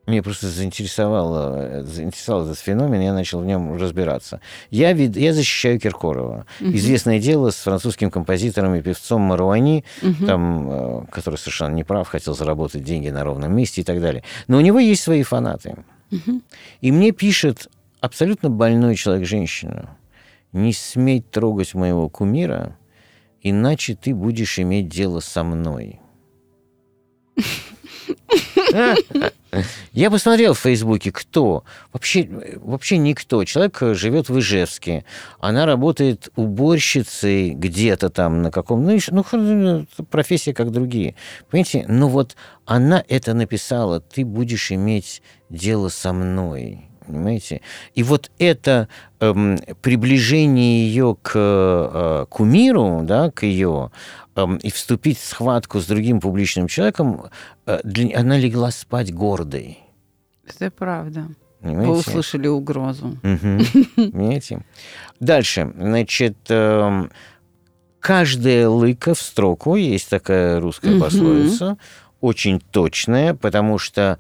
Мне 0.07 0.23
просто 0.23 0.49
заинтересовало, 0.49 1.83
заинтересовал 1.83 2.45
этот 2.45 2.59
феномен, 2.59 3.01
я 3.01 3.15
начал 3.15 3.41
в 3.41 3.47
нем 3.47 3.77
разбираться. 3.77 4.41
Я, 4.71 4.93
вид, 4.93 5.17
я 5.17 5.33
защищаю 5.33 5.81
Киркорова. 5.81 6.45
Угу. 6.61 6.73
Известное 6.73 7.19
дело 7.19 7.51
с 7.51 7.57
французским 7.57 8.11
композитором 8.11 8.75
и 8.75 8.83
певцом 8.83 9.23
Маруани, 9.23 9.85
угу. 10.03 10.27
там, 10.27 10.71
э, 10.71 11.07
который 11.11 11.37
совершенно 11.37 11.75
неправ, 11.75 12.07
хотел 12.07 12.35
заработать 12.35 12.85
деньги 12.85 13.09
на 13.09 13.25
ровном 13.25 13.57
месте 13.57 13.81
и 13.81 13.85
так 13.85 14.03
далее. 14.03 14.23
Но 14.47 14.59
у 14.59 14.61
него 14.61 14.79
есть 14.79 15.03
свои 15.03 15.23
фанаты. 15.23 15.77
Угу. 16.13 16.43
И 16.83 16.93
мне 16.93 17.13
пишет 17.13 17.71
абсолютно 18.01 18.51
больной 18.51 18.97
человек 18.97 19.27
женщина. 19.27 19.97
Не 20.53 20.75
смей 20.75 21.23
трогать 21.23 21.73
моего 21.73 22.11
кумира, 22.11 22.77
иначе 23.41 23.95
ты 23.95 24.15
будешь 24.15 24.59
иметь 24.59 24.89
дело 24.89 25.21
со 25.21 25.45
мной. 25.45 25.99
Я 29.93 30.11
посмотрел 30.11 30.55
в 30.55 30.59
Фейсбуке, 30.61 31.13
кто. 31.13 31.65
Вообще, 31.93 32.29
вообще 32.57 32.99
никто. 32.99 33.45
Человек 33.45 33.79
живет 33.93 34.29
в 34.29 34.39
Ижевске. 34.39 35.05
Она 35.39 35.67
работает 35.67 36.29
уборщицей 36.37 37.51
где-то 37.51 38.11
там 38.11 38.43
на 38.43 38.51
каком... 38.51 38.85
Ну, 38.85 38.99
ну, 39.33 39.87
профессия 40.11 40.55
как 40.55 40.71
другие. 40.71 41.15
Понимаете? 41.51 41.85
Ну 41.89 42.09
вот 42.09 42.37
она 42.67 43.03
это 43.09 43.35
написала. 43.35 44.01
Ты 44.01 44.25
будешь 44.25 44.73
иметь 44.73 45.23
дело 45.51 45.89
со 45.89 46.13
мной 46.13 46.89
понимаете? 47.07 47.61
И 47.95 48.03
вот 48.03 48.31
это 48.39 48.89
эм, 49.21 49.59
приближение 49.83 50.87
ее 50.87 51.17
к 51.21 51.33
э, 51.35 52.27
кумиру, 52.29 53.01
да, 53.03 53.31
к 53.31 53.45
ее, 53.45 53.91
эм, 54.37 54.57
и 54.57 54.71
вступить 54.71 55.19
в 55.19 55.25
схватку 55.25 55.81
с 55.81 55.87
другим 55.87 56.21
публичным 56.21 56.69
человеком, 56.69 57.27
э, 57.67 57.81
для, 57.85 58.19
она 58.19 58.39
легла 58.39 58.71
спать 58.71 59.13
гордой. 59.13 59.79
Это 60.47 60.71
правда. 60.71 61.27
Понимаете? 61.61 61.91
Вы 61.91 61.99
услышали 61.99 62.47
угрозу. 62.47 63.17
Понимаете? 63.23 64.65
Дальше. 65.19 65.73
Значит, 65.79 66.37
э, 66.51 67.09
каждая 68.01 68.69
лыка 68.69 69.15
в 69.15 69.19
строку, 69.19 69.77
есть 69.77 70.11
такая 70.11 70.61
русская 70.61 71.01
пословица, 71.01 71.79
очень 72.21 72.61
точная, 72.61 73.35
потому 73.35 73.79
что 73.79 74.19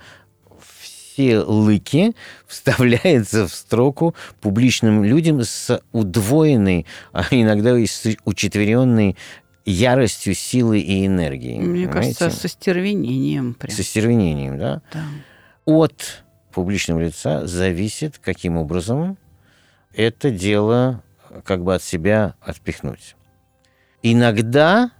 все 1.14 1.40
лыки 1.40 2.14
вставляются 2.46 3.46
в 3.46 3.54
строку 3.54 4.14
публичным 4.40 5.04
людям 5.04 5.42
с 5.42 5.80
удвоенной, 5.92 6.86
а 7.12 7.24
иногда 7.30 7.78
и 7.78 7.86
с 7.86 8.16
учетверенной 8.24 9.16
яростью, 9.64 10.34
силой 10.34 10.80
и 10.80 11.06
энергией. 11.06 11.58
Мне 11.58 11.86
понимаете? 11.86 12.18
кажется, 12.18 12.30
со 12.30 12.48
стервенением. 12.48 13.54
Прям. 13.54 13.74
Со 13.74 13.82
стервенением, 13.82 14.58
да? 14.58 14.82
Да. 14.92 15.04
От 15.64 16.24
публичного 16.52 17.00
лица 17.00 17.46
зависит, 17.46 18.18
каким 18.18 18.56
образом 18.56 19.16
это 19.94 20.30
дело 20.30 21.02
как 21.44 21.62
бы 21.62 21.74
от 21.74 21.82
себя 21.82 22.34
отпихнуть. 22.40 23.16
Иногда 24.02 24.90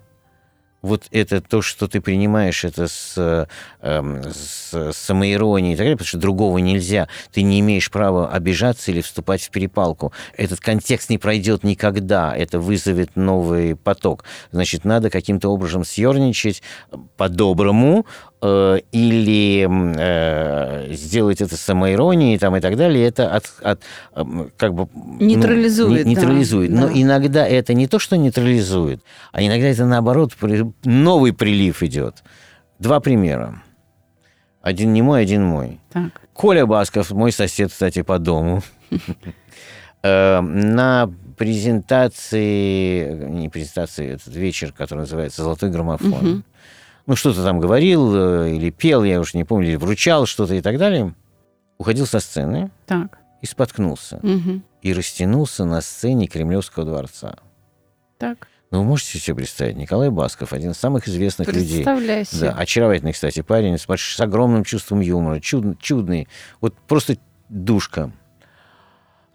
вот 0.85 1.05
это 1.11 1.41
то, 1.41 1.63
что 1.63 1.89
ты 1.89 2.03
принимаешь 2.03 2.63
это 2.65 2.89
с, 2.89 3.15
э, 3.17 4.23
с 4.35 4.93
самоиронией 4.93 5.73
и 5.73 5.77
так 5.77 5.85
далее, 5.85 5.97
потому 5.97 6.09
что 6.09 6.19
другого 6.19 6.59
нельзя. 6.59 7.09
Ты 7.33 7.43
не 7.43 7.61
имеешь 7.61 7.91
права 7.91 8.31
обижаться 8.31 8.91
или 8.91 9.01
вступать 9.01 9.43
в 9.43 9.51
перепалку. 9.51 10.13
Этот 10.37 10.61
контекст 10.61 11.09
не 11.09 11.17
пройдет 11.17 11.65
никогда. 11.65 12.37
Это 12.37 12.59
вызовет 12.61 13.17
новый 13.17 13.77
поток. 13.77 14.25
Значит, 14.53 14.85
надо 14.85 15.09
каким-то 15.09 15.49
образом 15.49 15.85
съерничать 15.85 16.63
по-доброму, 17.17 18.05
э, 18.05 18.34
или 18.47 19.67
э, 19.97 20.93
сделать 20.93 21.41
это 21.41 21.57
самоиронией 21.57 22.39
там, 22.39 22.57
и 22.57 22.61
так 22.61 22.77
далее, 22.77 23.07
это 23.07 23.35
от, 23.35 23.51
от, 23.63 23.83
как 24.57 24.75
бы... 24.75 24.89
Нейтрализует. 25.19 26.05
Ну, 26.05 26.11
нейтрализует. 26.11 26.71
Да, 26.75 26.81
Но 26.83 26.87
да. 26.89 26.93
иногда 26.95 27.47
это 27.47 27.73
не 27.73 27.87
то, 27.87 27.99
что 27.99 28.17
нейтрализует, 28.17 29.01
а 29.33 29.43
иногда 29.43 29.69
это 29.69 29.87
наоборот 29.87 30.33
новый 30.85 31.33
прилив 31.33 31.83
идет. 31.83 32.23
Два 32.79 33.01
примера. 33.01 33.63
Один 34.61 34.93
не 34.93 35.01
мой, 35.01 35.23
один 35.23 35.45
мой. 35.45 35.81
Так. 35.93 36.21
Коля 36.35 36.67
Басков, 36.67 37.11
мой 37.13 37.33
сосед, 37.33 37.71
кстати, 37.71 38.03
по 38.03 38.19
дому, 38.19 38.63
э, 40.03 40.41
на 40.41 41.11
презентации, 41.39 43.29
не 43.29 43.49
презентации, 43.49 44.15
этот 44.15 44.35
вечер, 44.35 44.73
который 44.73 45.01
называется 45.01 45.43
«Золотой 45.43 45.71
граммофон», 45.71 46.45
ну, 47.07 47.17
что-то 47.17 47.43
там 47.45 47.61
говорил 47.61 48.15
э, 48.15 48.51
или 48.55 48.71
пел, 48.71 49.05
я 49.05 49.21
уже 49.21 49.37
не 49.37 49.45
помню, 49.45 49.69
или 49.69 49.77
вручал 49.77 50.27
что-то 50.27 50.55
и 50.55 50.61
так 50.61 50.79
далее, 50.79 51.15
уходил 51.79 52.07
со 52.07 52.21
сцены 52.21 52.71
Так. 52.87 53.19
и 53.43 53.47
споткнулся. 53.47 54.19
Мгм. 54.23 54.63
И 54.83 54.93
растянулся 54.93 55.65
на 55.65 55.81
сцене 55.81 56.27
Кремлевского 56.27 56.85
дворца. 56.85 57.37
Так. 58.19 58.49
Ну, 58.71 58.81
вы 58.81 58.85
можете 58.87 59.19
себе 59.19 59.37
представить, 59.37 59.77
Николай 59.77 60.11
Басков, 60.11 60.53
один 60.53 60.73
из 60.73 60.79
самых 60.79 61.07
известных 61.07 61.49
людей. 61.53 61.85
Себе. 61.85 62.25
Да, 62.41 62.53
очаровательный, 62.53 63.13
кстати, 63.13 63.41
парень, 63.43 63.79
с, 63.79 63.87
с 63.89 64.21
огромным 64.21 64.65
чувством 64.65 65.01
юмора, 65.01 65.37
чуд- 65.41 65.77
чудный, 65.81 66.27
вот 66.61 66.75
просто 66.89 67.17
душка. 67.49 68.11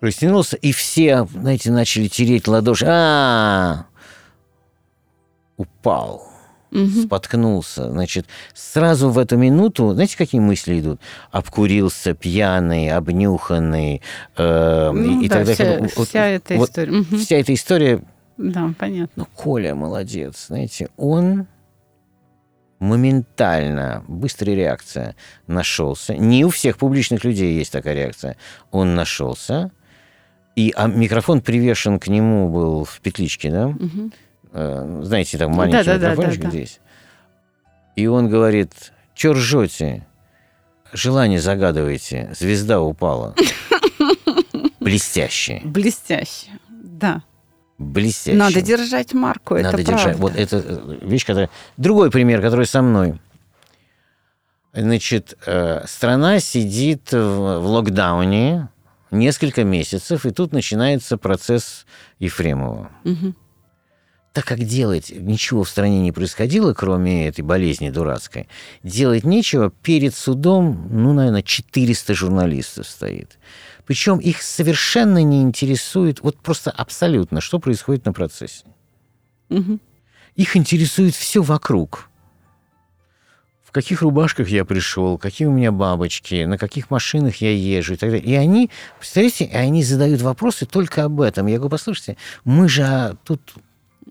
Растянулся, 0.01 0.55
и 0.57 0.71
все, 0.71 1.25
знаете, 1.25 1.71
начали 1.71 2.07
тереть 2.07 2.47
ладоши. 2.47 2.85
А, 2.87 3.85
упал, 5.57 6.28
Мгм. 6.71 7.03
споткнулся. 7.05 7.89
Значит, 7.91 8.25
сразу 8.53 9.09
в 9.09 9.17
эту 9.17 9.37
минуту, 9.37 9.93
знаете, 9.93 10.15
какие 10.17 10.39
мысли 10.41 10.79
идут? 10.79 11.01
Обкурился, 11.31 12.13
пьяный, 12.13 12.91
обнюханный. 12.91 14.01
э, 14.37 14.91
Ну 14.93 15.21
и, 15.21 15.25
и 15.25 15.29
да, 15.29 15.43
так 15.43 15.47
далее. 15.57 15.87
вся, 15.87 15.97
Вот- 15.99 16.07
вся 16.07 16.25
эта 16.27 16.53
вот 16.55 16.69
история. 16.69 16.91
Мгм. 16.91 17.17
Вся 17.17 17.35
эта 17.37 17.53
история 17.53 18.01
Да, 18.37 18.73
понятно. 18.77 19.11
но 19.15 19.25
Коля 19.35 19.73
молодец, 19.75 20.45
знаете, 20.47 20.89
он 20.97 21.47
моментально, 22.79 24.03
быстрая 24.07 24.55
реакция, 24.55 25.15
нашелся. 25.47 26.15
Не 26.15 26.45
у 26.45 26.49
всех 26.49 26.77
публичных 26.77 27.23
людей 27.23 27.57
есть 27.57 27.71
такая 27.71 27.93
реакция. 27.93 28.37
Он 28.71 28.95
нашелся, 28.95 29.71
и 30.55 30.73
а 30.75 30.87
микрофон 30.87 31.41
привешен 31.41 31.99
к 31.99 32.07
нему 32.07 32.49
был 32.49 32.83
в 32.85 33.01
петличке, 33.01 33.51
да? 33.51 33.67
Мгм. 33.67 34.13
Э, 34.51 34.99
Знаете, 35.03 35.37
там 35.37 35.51
маленький 35.51 35.77
Да-да-да, 35.77 36.11
микрофончик 36.11 36.41
да-да. 36.41 36.51
здесь. 36.51 36.79
И 37.95 38.07
он 38.07 38.29
говорит, 38.29 38.93
чё 39.13 39.33
ржете? 39.33 40.05
Желание 40.91 41.39
загадываете, 41.39 42.33
звезда 42.37 42.81
упала. 42.81 43.35
Блестяще. 44.79 45.61
Блестяще. 45.63 46.47
Да. 46.69 47.21
Блестяще. 47.77 48.37
Надо 48.37 48.61
держать 48.61 49.13
марку, 49.13 49.55
это 49.55 49.71
Надо 49.71 49.83
правда. 49.83 49.91
держать. 49.91 50.17
Вот 50.17 50.35
это 50.35 50.57
э, 50.65 50.97
вещь, 51.01 51.25
которая... 51.25 51.49
Другой 51.77 52.09
пример, 52.09 52.41
который 52.41 52.65
со 52.65 52.81
мной. 52.81 53.19
Значит, 54.73 55.37
э, 55.45 55.85
страна 55.87 56.39
сидит 56.39 57.11
в, 57.11 57.17
локдауне 57.65 58.69
несколько 59.11 59.63
месяцев, 59.63 60.25
и 60.25 60.31
тут 60.31 60.53
начинается 60.53 61.17
процесс 61.17 61.85
Ефремова. 62.19 62.91
Мгм. 63.03 63.35
Так 64.39 64.45
как 64.45 64.63
делать 64.63 65.11
ничего 65.13 65.65
в 65.65 65.69
стране 65.69 65.99
не 65.99 66.13
происходило, 66.13 66.73
кроме 66.73 67.27
этой 67.27 67.41
болезни 67.41 67.89
дурацкой, 67.89 68.47
делать 68.83 69.25
нечего, 69.25 69.69
перед 69.69 70.15
судом, 70.15 70.87
ну, 70.89 71.11
наверное, 71.11 71.41
400 71.41 72.13
журналистов 72.13 72.87
стоит. 72.87 73.37
Причем 73.85 74.17
их 74.17 74.41
совершенно 74.41 75.21
не 75.23 75.41
интересует, 75.41 76.21
вот 76.21 76.37
просто 76.37 76.71
абсолютно, 76.71 77.41
что 77.41 77.59
происходит 77.59 78.05
на 78.05 78.13
процессе. 78.13 78.63
Мгм. 79.49 79.81
Их 80.37 80.55
интересует 80.55 81.15
все 81.15 81.41
вокруг. 81.41 82.09
В 83.61 83.73
каких 83.73 84.03
рубашках 84.03 84.47
я 84.47 84.63
пришел, 84.63 85.17
какие 85.17 85.49
у 85.49 85.51
меня 85.51 85.73
бабочки, 85.73 86.45
на 86.45 86.57
каких 86.57 86.89
машинах 86.89 87.35
я 87.41 87.51
езжу 87.51 87.95
и 87.95 87.97
так 87.97 88.09
далее. 88.09 88.25
И 88.25 88.35
они, 88.35 88.71
представляете, 88.99 89.49
они 89.53 89.83
задают 89.83 90.21
вопросы 90.21 90.65
только 90.65 91.03
об 91.03 91.19
этом. 91.19 91.47
Я 91.47 91.57
говорю, 91.57 91.71
послушайте, 91.71 92.15
мы 92.45 92.69
же 92.69 92.83
а, 92.83 93.17
тут 93.25 93.41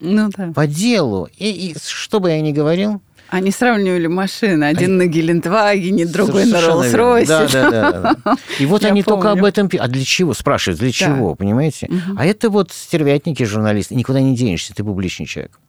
Ну 0.00 0.30
да. 0.36 0.52
по 0.54 0.66
делу. 0.66 1.28
И, 1.36 1.50
и 1.50 1.76
что 1.78 2.20
бы 2.20 2.30
я 2.30 2.40
ни 2.40 2.52
говорил... 2.52 3.00
Они 3.30 3.50
сравнивали 3.50 4.06
машины. 4.06 4.64
Один 4.64 4.96
на 4.96 5.06
Гелендвагене, 5.06 6.06
другой 6.06 6.46
на 6.46 6.60
совершенно. 6.60 6.96
Роллс-Ройсе. 6.96 7.26
Да, 7.26 7.48
да, 7.48 7.70
да, 7.70 8.16
да. 8.24 8.36
И 8.58 8.64
вот 8.64 8.82
Я 8.84 8.88
они 8.88 9.02
только 9.02 9.32
об 9.32 9.44
этом 9.44 9.68
А 9.78 9.86
для 9.88 10.04
чего? 10.04 10.32
Спрашивают, 10.32 10.80
для 10.80 10.90
чего, 10.92 11.34
понимаете? 11.34 11.90
А 12.16 12.24
это 12.24 12.48
вот 12.48 12.72
стервятники 12.72 13.42
журналисты. 13.42 13.94
Никуда 13.94 14.20
не 14.20 14.34
денешься, 14.34 14.74
ты 14.74 14.82
публичный 14.82 15.26
человек. 15.26 15.60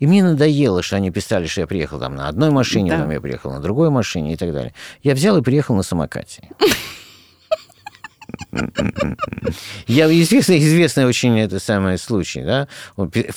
И 0.00 0.06
мне 0.08 0.24
надоело, 0.24 0.82
что 0.82 0.96
они 0.96 1.12
писали, 1.12 1.46
что 1.46 1.60
я 1.60 1.68
приехал 1.68 2.00
там 2.00 2.16
на 2.16 2.26
одной 2.26 2.50
машине, 2.50 2.90
Да. 2.90 2.98
там 2.98 3.10
я 3.12 3.20
приехал 3.20 3.52
на 3.52 3.60
другой 3.60 3.90
машине 3.90 4.32
и 4.32 4.36
так 4.36 4.52
далее. 4.52 4.74
Я 5.04 5.14
взял 5.14 5.36
и 5.36 5.42
приехал 5.42 5.76
на 5.76 5.84
самокате. 5.84 6.48
Я 9.86 10.06
известный, 10.22 10.58
известный 10.58 11.06
очень 11.06 11.38
это 11.38 11.58
самый 11.58 11.98
случай, 11.98 12.42
да? 12.42 12.68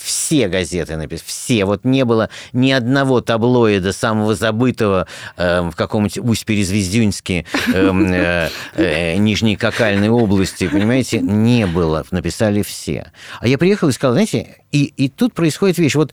Все 0.00 0.48
газеты 0.48 0.96
написали, 0.96 1.26
все. 1.26 1.64
Вот 1.64 1.84
не 1.84 2.04
было 2.04 2.28
ни 2.52 2.70
одного 2.70 3.20
таблоида 3.20 3.92
самого 3.92 4.34
забытого 4.34 5.06
э, 5.36 5.62
в 5.62 5.74
каком-нибудь 5.74 6.18
Усть-Перезвездюнске, 6.18 7.44
эм, 7.72 8.12
э, 8.12 8.50
э, 8.74 9.16
Нижней 9.16 9.56
Кокальной 9.56 10.08
области, 10.08 10.68
понимаете, 10.68 11.20
не 11.20 11.66
было. 11.66 12.04
Написали 12.10 12.62
все. 12.62 13.12
А 13.40 13.48
я 13.48 13.58
приехал 13.58 13.88
и 13.88 13.92
сказал, 13.92 14.14
знаете, 14.14 14.56
и, 14.72 14.84
и 14.84 15.08
тут 15.08 15.34
происходит 15.34 15.78
вещь. 15.78 15.94
Вот 15.94 16.12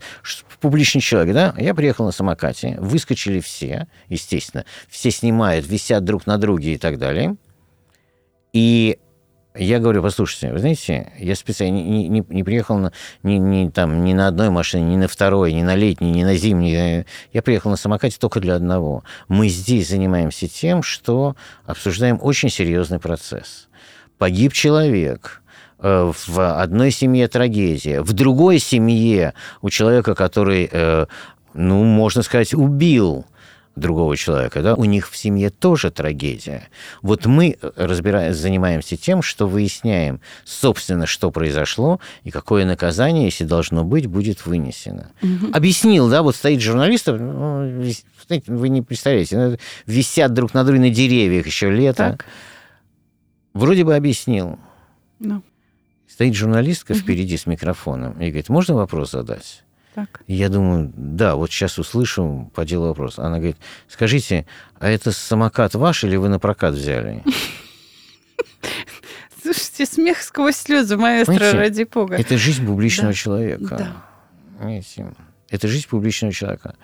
публичный 0.60 1.00
человек, 1.00 1.34
да? 1.34 1.54
Я 1.58 1.74
приехал 1.74 2.06
на 2.06 2.12
самокате, 2.12 2.76
выскочили 2.78 3.40
все, 3.40 3.86
естественно, 4.08 4.64
все 4.88 5.10
снимают, 5.10 5.66
висят 5.68 6.04
друг 6.04 6.26
на 6.26 6.38
друге 6.38 6.74
и 6.74 6.78
так 6.78 6.98
далее. 6.98 7.36
И 8.54 8.98
я 9.56 9.80
говорю, 9.80 10.00
послушайте, 10.00 10.52
вы 10.52 10.58
знаете, 10.60 11.12
я 11.18 11.34
специально 11.34 11.74
не, 11.76 12.08
не- 12.08 12.24
не 12.28 12.44
приехал 12.44 12.78
на, 12.78 12.92
ни, 13.24 13.34
ни 13.34 13.68
там, 13.68 14.04
ни 14.04 14.12
на 14.12 14.28
одной 14.28 14.50
машине, 14.50 14.94
ни 14.94 14.96
на 14.96 15.08
второй, 15.08 15.52
ни 15.52 15.62
на 15.62 15.74
летней, 15.74 16.12
ни 16.12 16.22
на 16.22 16.36
зимней. 16.36 17.04
Я 17.32 17.42
приехал 17.42 17.70
на 17.70 17.76
самокате 17.76 18.16
только 18.18 18.38
для 18.40 18.54
одного. 18.54 19.02
Мы 19.28 19.48
здесь 19.48 19.88
занимаемся 19.88 20.46
тем, 20.48 20.82
что 20.84 21.34
обсуждаем 21.66 22.18
очень 22.22 22.48
серьезный 22.48 23.00
процесс. 23.00 23.68
Погиб 24.18 24.52
человек, 24.52 25.42
э, 25.80 26.12
в 26.26 26.60
одной 26.62 26.92
семье 26.92 27.26
трагедия, 27.26 28.02
в 28.02 28.12
другой 28.12 28.60
семье 28.60 29.34
у 29.62 29.70
человека, 29.70 30.14
который, 30.14 30.68
э, 30.70 31.06
ну, 31.54 31.82
можно 31.82 32.22
сказать, 32.22 32.54
убил 32.54 33.26
другого 33.76 34.16
человека, 34.16 34.62
да, 34.62 34.74
у 34.74 34.84
них 34.84 35.10
в 35.10 35.16
семье 35.16 35.50
тоже 35.50 35.90
трагедия. 35.90 36.68
Вот 37.02 37.26
мы 37.26 37.58
разбираем, 37.76 38.32
занимаемся 38.32 38.96
тем, 38.96 39.20
что 39.22 39.46
выясняем, 39.48 40.20
собственно, 40.44 41.06
что 41.06 41.30
произошло 41.30 42.00
и 42.22 42.30
какое 42.30 42.64
наказание, 42.64 43.24
если 43.24 43.44
должно 43.44 43.84
быть, 43.84 44.06
будет 44.06 44.46
вынесено. 44.46 45.10
Объяснил, 45.52 46.08
да, 46.08 46.22
вот 46.22 46.36
стоит 46.36 46.60
журналист, 46.60 47.06
ну, 47.08 47.80
вис- 47.80 48.04
знаете, 48.26 48.52
вы 48.52 48.68
не 48.68 48.82
представляете, 48.82 49.36
ну, 49.36 49.56
висят 49.86 50.32
друг 50.32 50.54
на 50.54 50.64
друге 50.64 50.80
на 50.80 50.90
деревьях 50.90 51.46
еще 51.46 51.70
лето. 51.70 52.10
Так. 52.18 52.26
Вроде 53.54 53.84
бы 53.84 53.94
объяснил. 53.94 54.58
Ну, 55.18 55.42
Стоит 56.08 56.34
журналистка 56.34 56.94
впереди 56.94 57.36
с 57.36 57.44
микрофоном 57.46 58.12
и 58.20 58.26
говорит, 58.28 58.48
можно 58.48 58.76
вопрос 58.76 59.10
задать? 59.10 59.63
Так. 59.94 60.22
И 60.26 60.34
я 60.34 60.48
думаю, 60.48 60.92
да, 60.96 61.36
вот 61.36 61.50
сейчас 61.50 61.78
услышу 61.78 62.50
по 62.54 62.64
делу 62.64 62.88
вопрос. 62.88 63.18
Она 63.18 63.36
говорит, 63.38 63.56
скажите, 63.88 64.46
а 64.78 64.88
это 64.90 65.12
самокат 65.12 65.74
ваш 65.74 66.04
или 66.04 66.16
вы 66.16 66.28
на 66.28 66.38
прокат 66.38 66.74
взяли? 66.74 67.22
Слушайте, 69.42 69.86
смех 69.86 70.22
сквозь 70.22 70.56
слезы, 70.56 70.96
маэстро, 70.96 71.52
ради 71.52 71.84
бога. 71.84 72.16
Это 72.16 72.38
жизнь 72.38 72.66
публичного 72.66 73.12
Да, 73.12 73.16
человека. 73.18 73.76
да. 73.76 73.92
Понимаете? 74.58 75.12
Это 75.50 75.68
жизнь 75.68 75.86
публичного 75.88 76.32
человека. 76.32 76.76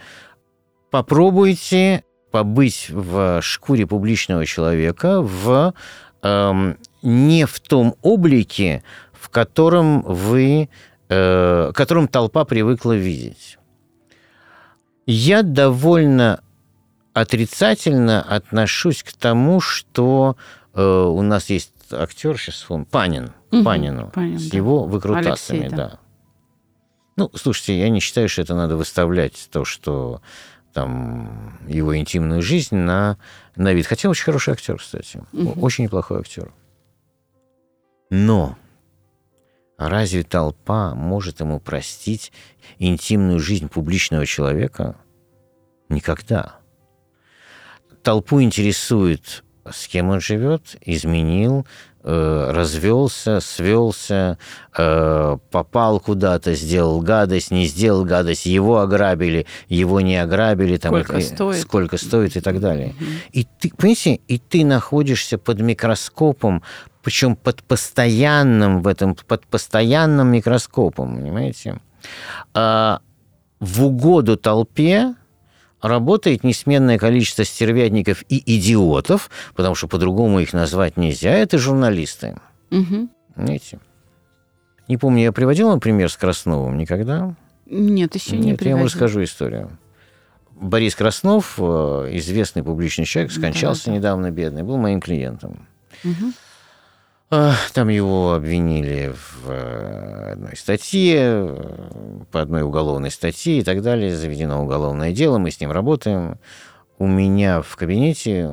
Попробуйте 0.91 2.05
побыть 2.31 2.87
в 2.91 3.41
шкуре 3.43 3.87
публичного 3.87 4.45
человека 4.45 5.21
в 5.23 5.75
эм, 6.23 6.77
не 7.03 7.47
в 7.47 7.61
том 7.61 7.97
облике, 8.03 8.83
в 9.13 9.31
котором 9.31 10.03
вы, 10.03 10.69
э, 11.11 11.73
которым 11.75 12.09
толпа 12.09 12.45
привыкла 12.45 12.93
видеть. 12.93 13.59
Я 15.07 15.43
довольно 15.43 16.41
отрицательно 17.13 18.23
отношусь 18.23 19.03
к 19.03 19.13
тому, 19.13 19.61
что 19.61 20.37
э, 20.73 20.83
у 20.83 21.21
нас 21.23 21.51
есть 21.51 21.73
актер, 21.91 22.39
сейчас 22.39 22.55
вспомню, 22.57 22.87
Панин, 22.87 23.33
Мгм, 23.51 23.65
Панину, 23.65 24.11
Панин, 24.15 24.39
с 24.39 24.49
да. 24.49 24.57
его 24.57 24.85
выкрутасами, 24.85 25.61
Алексей, 25.61 25.77
да. 25.77 25.89
да. 25.89 25.99
Ну, 27.17 27.31
слушайте, 27.35 27.79
я 27.79 27.89
не 27.91 28.01
считаю, 28.01 28.29
что 28.29 28.43
это 28.43 28.55
надо 28.55 28.77
выставлять 28.77 29.49
то, 29.51 29.65
что 29.65 30.23
там 30.73 31.59
его 31.67 31.97
интимную 31.97 32.41
жизнь 32.41 32.77
на, 32.77 33.19
на 33.57 33.73
вид. 33.73 33.87
Хотя 33.87 34.09
очень 34.09 34.25
хороший 34.25 34.55
актер, 34.55 34.79
кстати. 34.79 35.23
Мгм. 35.33 35.61
Очень 35.63 35.85
неплохой 35.85 36.21
актер. 36.21 36.53
Но 38.11 38.57
разве 39.89 40.23
толпа 40.23 40.95
может 40.95 41.41
ему 41.41 41.59
простить 41.59 42.33
интимную 42.79 43.41
жизнь 43.41 43.69
публичного 43.69 44.27
человека? 44.27 44.97
Никогда. 45.89 46.57
Толпу 48.03 48.43
интересует, 48.43 49.43
с 49.71 49.89
кем 49.89 50.11
он 50.11 50.21
живет, 50.21 50.77
изменил, 50.83 51.67
э, 52.03 52.51
развелся, 52.53 53.41
свелся, 53.41 54.39
э, 54.77 55.37
попал 55.51 56.01
куда-то, 56.01 56.55
сделал 56.55 57.01
гадость, 57.01 57.51
не 57.51 57.67
сделал 57.67 58.05
гадость, 58.05 58.47
его 58.47 58.81
ограбили, 58.81 59.47
его 59.69 60.01
не 60.01 60.17
ограбили, 60.17 60.77
там, 60.77 60.93
Сколько 60.93 61.19
и- 61.19 61.23
стоит. 61.23 61.61
сколько 61.61 61.97
стоит 61.99 62.37
и 62.37 62.41
так 62.41 62.61
далее. 62.61 62.95
И 63.33 63.47
ты, 63.61 63.71
понимаете, 63.77 64.21
и 64.29 64.39
ты 64.39 64.65
находишься 64.65 65.37
под 65.39 65.61
микроскопом, 65.61 66.63
причем 67.03 67.37
под 67.37 67.63
постоянным 67.63 68.83
в 68.83 68.87
этом, 68.89 69.15
под 69.27 69.47
постоянным 69.47 70.29
микроскопом, 70.29 71.17
понимаете? 71.17 71.81
А 72.55 73.01
в 73.59 73.85
угоду 73.85 74.37
толпе 74.37 75.15
работает 75.81 76.45
несменное 76.45 76.99
количество 76.99 77.45
стервятников 77.45 78.25
и 78.29 78.43
идиотов, 78.59 79.31
потому 79.55 79.75
что 79.75 79.89
по-другому 79.89 80.41
их 80.41 80.53
назвать 80.53 80.97
нельзя, 80.97 81.31
это 81.33 81.59
журналисты. 81.59 82.37
Мгм. 82.71 83.11
Понимаете? 83.35 83.79
Не 84.89 84.97
помню, 84.97 85.23
я 85.23 85.33
приводил 85.33 85.69
вам 85.69 85.81
пример 85.81 86.11
с 86.11 86.17
Красновым 86.17 86.77
никогда? 86.77 87.35
Нет, 87.67 88.15
еще 88.17 88.33
не 88.37 88.39
Нет, 88.39 88.45
я 88.47 88.51
вам 88.51 88.59
приводил. 88.59 88.85
расскажу 88.87 89.23
историю. 89.23 89.79
Борис 90.53 90.95
Краснов, 90.95 91.55
э, 91.59 92.09
известный 92.15 92.63
публичный 92.63 93.05
человек, 93.07 93.33
скончался 93.33 93.87
Да-да. 93.87 93.97
недавно, 93.97 94.31
бедный, 94.31 94.63
был 94.63 94.77
моим 94.77 95.01
клиентом. 95.01 95.67
Мгм. 96.05 96.35
А, 97.33 97.55
Там 97.75 97.89
его 97.89 98.33
обвинили 98.33 99.15
в 99.15 99.51
э, 99.51 100.33
одной 100.33 100.57
статье, 100.57 101.17
э, 101.21 102.25
по 102.33 102.41
одной 102.41 102.63
уголовной 102.63 103.13
статье 103.13 103.59
и 103.59 103.63
так 103.63 103.83
далее. 103.83 104.17
Заведено 104.17 104.61
уголовное 104.65 105.13
дело, 105.13 105.39
мы 105.39 105.53
с 105.53 105.61
ним 105.61 105.71
работаем. 105.71 106.41
У 106.99 107.07
меня 107.07 107.63
в 107.63 107.77
кабинете 107.77 108.51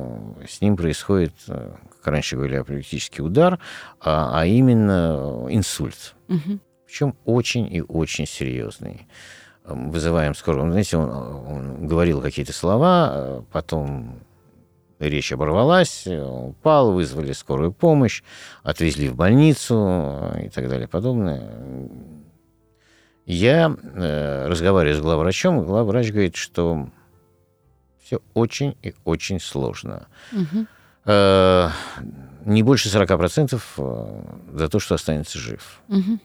с 0.48 0.60
ним 0.60 0.76
происходит, 0.76 1.34
э, 1.48 1.72
как 2.02 2.12
раньше 2.12 2.36
говорили, 2.36 2.58
апоплектический 2.58 3.24
удар, 3.24 3.58
а, 4.00 4.40
а 4.40 4.46
именно 4.46 5.48
инсульт. 5.50 6.14
Мгм. 6.28 6.60
Причем 6.86 7.16
очень 7.24 7.66
и 7.74 7.82
очень 7.82 8.26
серьезный. 8.26 9.08
Эм, 9.64 9.90
Вызываем 9.90 10.36
скорую. 10.36 10.70
Знаете, 10.70 10.98
он, 10.98 11.10
он 11.10 11.86
говорил 11.88 12.20
какие-то 12.20 12.52
слова, 12.52 13.44
потом 13.50 14.20
речь 14.98 15.32
оборвалась, 15.32 16.06
он 16.06 16.50
упал, 16.50 16.92
вызвали 16.92 17.32
скорую 17.32 17.72
помощь, 17.72 18.22
отвезли 18.62 19.08
в 19.08 19.16
больницу 19.16 19.74
э, 20.34 20.46
и 20.46 20.48
так 20.48 20.68
далее 20.68 20.88
подобное. 20.88 21.88
Я 23.26 23.74
э, 23.80 24.46
разговариваю 24.46 24.96
с 24.96 25.02
главврачом, 25.02 25.60
и 25.60 25.66
главврач 25.66 26.10
говорит, 26.10 26.36
что 26.36 26.88
все 28.02 28.20
очень 28.34 28.76
и 28.82 28.94
очень 29.04 29.38
сложно. 29.38 30.08
Мгм. 30.32 30.66
Э, 31.04 31.68
не 32.44 32.62
больше 32.62 32.88
40% 32.88 33.60
э, 33.76 34.22
за 34.52 34.68
то, 34.68 34.78
что 34.78 34.94
останется 34.94 35.38
жив. 35.38 35.80
Мгм. 35.88 36.20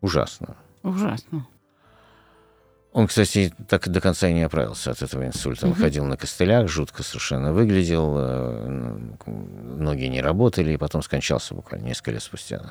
Ужасно. 0.00 0.56
Ужасно. 0.82 1.46
Он, 2.92 3.06
кстати, 3.06 3.52
так 3.68 3.86
и 3.86 3.90
до 3.90 4.00
конца 4.00 4.28
и 4.28 4.32
не 4.32 4.42
оправился 4.42 4.90
от 4.90 5.00
этого 5.02 5.24
инсульта. 5.24 5.66
Он 5.66 5.72
Мгм. 5.72 5.80
ходил 5.80 6.04
на 6.06 6.16
костылях, 6.16 6.66
жутко 6.68 7.04
совершенно 7.04 7.52
выглядел, 7.52 8.16
э, 8.18 8.98
ноги 9.26 10.06
не 10.06 10.20
работали, 10.20 10.72
и 10.72 10.76
потом 10.76 11.00
скончался 11.02 11.54
буквально 11.54 11.86
несколько 11.86 12.10
лет 12.10 12.22
спустя. 12.22 12.62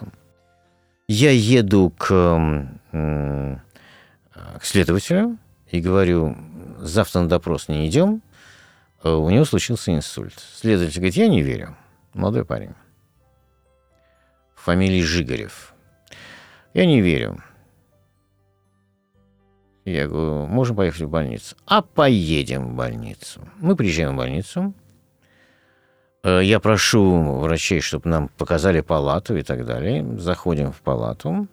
Я 1.08 1.32
еду 1.32 1.93
к, 1.97 2.12
м, 2.12 3.62
к 4.60 4.63
следователю 4.65 5.38
и 5.71 5.79
говорю, 5.79 6.36
завтра 6.79 7.21
на 7.21 7.29
допрос 7.29 7.69
не 7.69 7.88
идем, 7.88 8.21
э, 9.03 9.10
у 9.10 9.29
него 9.29 9.45
случился 9.45 9.95
инсульт. 9.95 10.34
Следователь 10.55 10.97
говорит, 10.99 11.15
я 11.15 11.27
не 11.29 11.41
верю. 11.41 11.77
Молодой 12.13 12.43
парень. 12.43 12.73
Фамилия 14.55 15.01
Жигарев. 15.03 15.73
Я 16.73 16.86
не 16.86 16.99
верю. 17.01 17.41
Я 19.91 20.08
говорю, 20.08 20.45
можем 20.47 20.75
поехать 20.75 21.02
в 21.02 21.10
больницу. 21.10 21.56
А 21.65 21.82
поедем 21.82 22.69
в 22.69 22.75
больницу. 22.75 23.41
Мы 23.60 23.75
приезжаем 23.75 24.13
в 24.13 24.17
больницу. 24.17 24.73
Э, 26.23 26.41
Я 26.43 26.60
прошу 26.60 27.39
врачей, 27.39 27.82
чтобы 27.82 28.10
нам 28.10 28.28
показали 28.38 28.82
палату 28.82 29.38
и 29.38 29.41
так 29.43 29.65
далее. 29.65 30.06
Заходим 30.17 30.71
в 30.71 30.82
палату. 30.82 31.47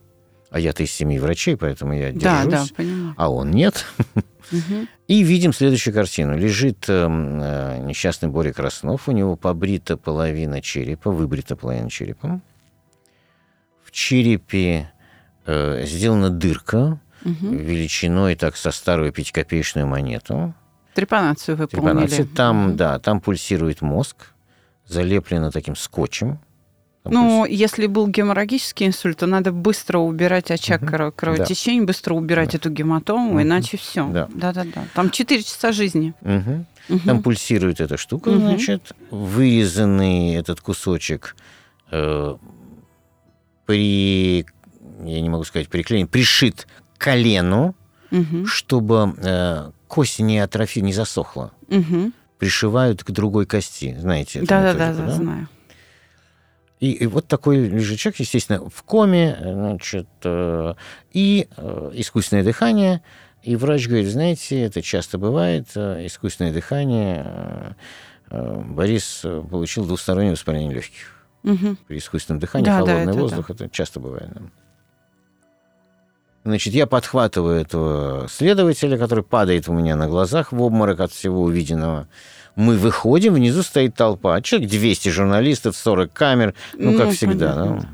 А 0.50 0.60
я-то 0.60 0.82
из 0.84 0.92
семьи 0.92 1.18
врачей, 1.18 1.56
поэтому 1.56 1.92
я 1.92 2.12
Да, 2.12 2.44
держусь. 2.44 2.70
да, 2.70 2.76
понимаю. 2.76 3.14
А 3.16 3.30
он 3.30 3.50
нет. 3.50 3.84
И 5.08 5.22
видим 5.24 5.52
следующую 5.52 5.92
картину. 5.92 6.36
Лежит 6.38 6.88
эм, 6.88 7.40
э, 7.42 7.78
несчастный 7.80 8.28
Боря 8.28 8.52
Краснов, 8.52 9.08
у 9.08 9.12
него 9.12 9.34
побрита 9.36 9.96
половина 9.96 10.60
черепа, 10.62 11.10
выбрита 11.10 11.56
половина 11.56 11.90
черепа. 11.90 12.40
В 13.82 13.90
черепе 13.90 14.92
э, 15.46 15.84
сделана 15.84 16.30
дырка 16.30 17.00
Мгм. 17.24 17.56
величиной 17.56 18.34
так 18.36 18.56
со 18.56 18.70
старую 18.70 19.12
пятикопеечную 19.12 19.86
монету. 19.86 20.54
Трепанацию 20.94 21.56
выполнили. 21.56 22.06
Трепанация. 22.06 22.26
Там, 22.26 22.76
да, 22.76 22.98
там 22.98 23.20
пульсирует 23.20 23.82
мозг, 23.82 24.32
залеплено 24.86 25.50
таким 25.50 25.76
скотчем. 25.76 26.38
Там 27.02 27.12
Ну, 27.12 27.44
если 27.44 27.86
был 27.86 28.08
геморрагический 28.08 28.86
инсульт, 28.86 29.18
то 29.18 29.26
надо 29.26 29.52
быстро 29.52 29.98
убирать 29.98 30.50
очаг 30.50 30.82
крово- 30.82 31.12
кровотечения, 31.12 31.84
быстро 31.84 32.14
убирать 32.14 32.52
Да. 32.52 32.58
эту 32.58 32.70
гематому, 32.70 33.30
Мгм. 33.32 33.42
иначе 33.42 33.76
все. 33.76 34.08
Да. 34.08 34.28
Да-да-да. 34.34 34.84
Там 34.94 35.10
4 35.10 35.42
часа 35.42 35.70
жизни. 35.72 36.14
Мгм. 36.22 36.66
Мгм. 36.88 37.00
Там 37.00 37.22
пульсирует 37.22 37.80
эта 37.80 37.96
штука, 37.96 38.30
Мгм. 38.30 38.40
значит, 38.40 38.92
вырезанный 39.10 40.34
этот 40.34 40.60
кусочек 40.60 41.36
э, 41.92 42.36
при, 43.66 44.44
я 45.04 45.20
не 45.20 45.28
могу 45.28 45.44
сказать 45.44 45.68
приклеен, 45.68 46.06
пришит 46.08 46.66
колену, 46.98 47.74
Мгм. 48.10 48.46
чтобы 48.46 49.14
э, 49.18 49.70
кость 49.88 50.20
не 50.20 50.38
атрофи, 50.38 50.80
не 50.80 50.92
засохла. 50.92 51.52
Мгм. 51.68 52.12
Пришивают 52.38 53.02
к 53.04 53.10
другой 53.10 53.46
кости, 53.46 53.96
знаете? 53.98 54.40
эту 54.40 54.48
Да-да-да, 54.48 54.88
методику, 54.90 55.06
да, 55.08 55.14
знаю. 55.14 55.48
И, 56.78 56.92
и 56.92 57.06
вот 57.06 57.26
такой 57.26 57.68
лежит 57.68 57.98
человек, 57.98 58.20
естественно, 58.20 58.68
в 58.68 58.82
коме, 58.82 59.36
значит, 59.40 60.06
э, 60.24 60.74
и 61.12 61.48
э, 61.56 61.90
искусственное 61.94 62.44
дыхание. 62.44 63.00
И 63.42 63.56
врач 63.56 63.86
говорит, 63.88 64.08
знаете, 64.08 64.60
это 64.60 64.82
часто 64.82 65.16
бывает, 65.18 65.68
э, 65.74 66.04
искусственное 66.06 66.52
дыхание. 66.52 67.22
э, 67.26 67.72
э, 68.30 68.62
Борис 68.66 69.22
э, 69.24 69.42
получил 69.50 69.86
двустороннее 69.86 70.32
воспаление 70.32 70.74
легких. 70.74 71.14
Мгм. 71.44 71.78
При 71.88 71.96
искусственном 71.98 72.40
дыхании 72.40 72.66
Да, 72.66 72.80
да, 72.82 72.86
холодный 72.92 73.12
это 73.12 73.20
воздух, 73.22 73.50
это 73.50 73.70
часто 73.70 73.98
бывает. 74.00 74.30
Значит, 76.46 76.74
я 76.74 76.86
подхватываю 76.86 77.60
этого 77.60 78.28
следователя, 78.28 78.96
который 78.96 79.24
падает 79.24 79.68
у 79.68 79.72
меня 79.72 79.96
на 79.96 80.06
глазах 80.06 80.52
в 80.52 80.62
обморок 80.62 81.00
от 81.00 81.10
всего 81.10 81.42
увиденного. 81.42 82.06
Мы 82.54 82.76
выходим, 82.76 83.34
внизу 83.34 83.64
стоит 83.64 83.96
толпа. 83.96 84.40
Человек 84.42 84.70
200 84.70 85.08
журналистов, 85.08 85.76
40 85.76 86.12
камер, 86.12 86.54
ну, 86.74 86.96
как 86.96 87.06
Ну, 87.06 87.12
всегда. 87.12 87.52
понятно. 87.52 87.80
да. 87.80 87.88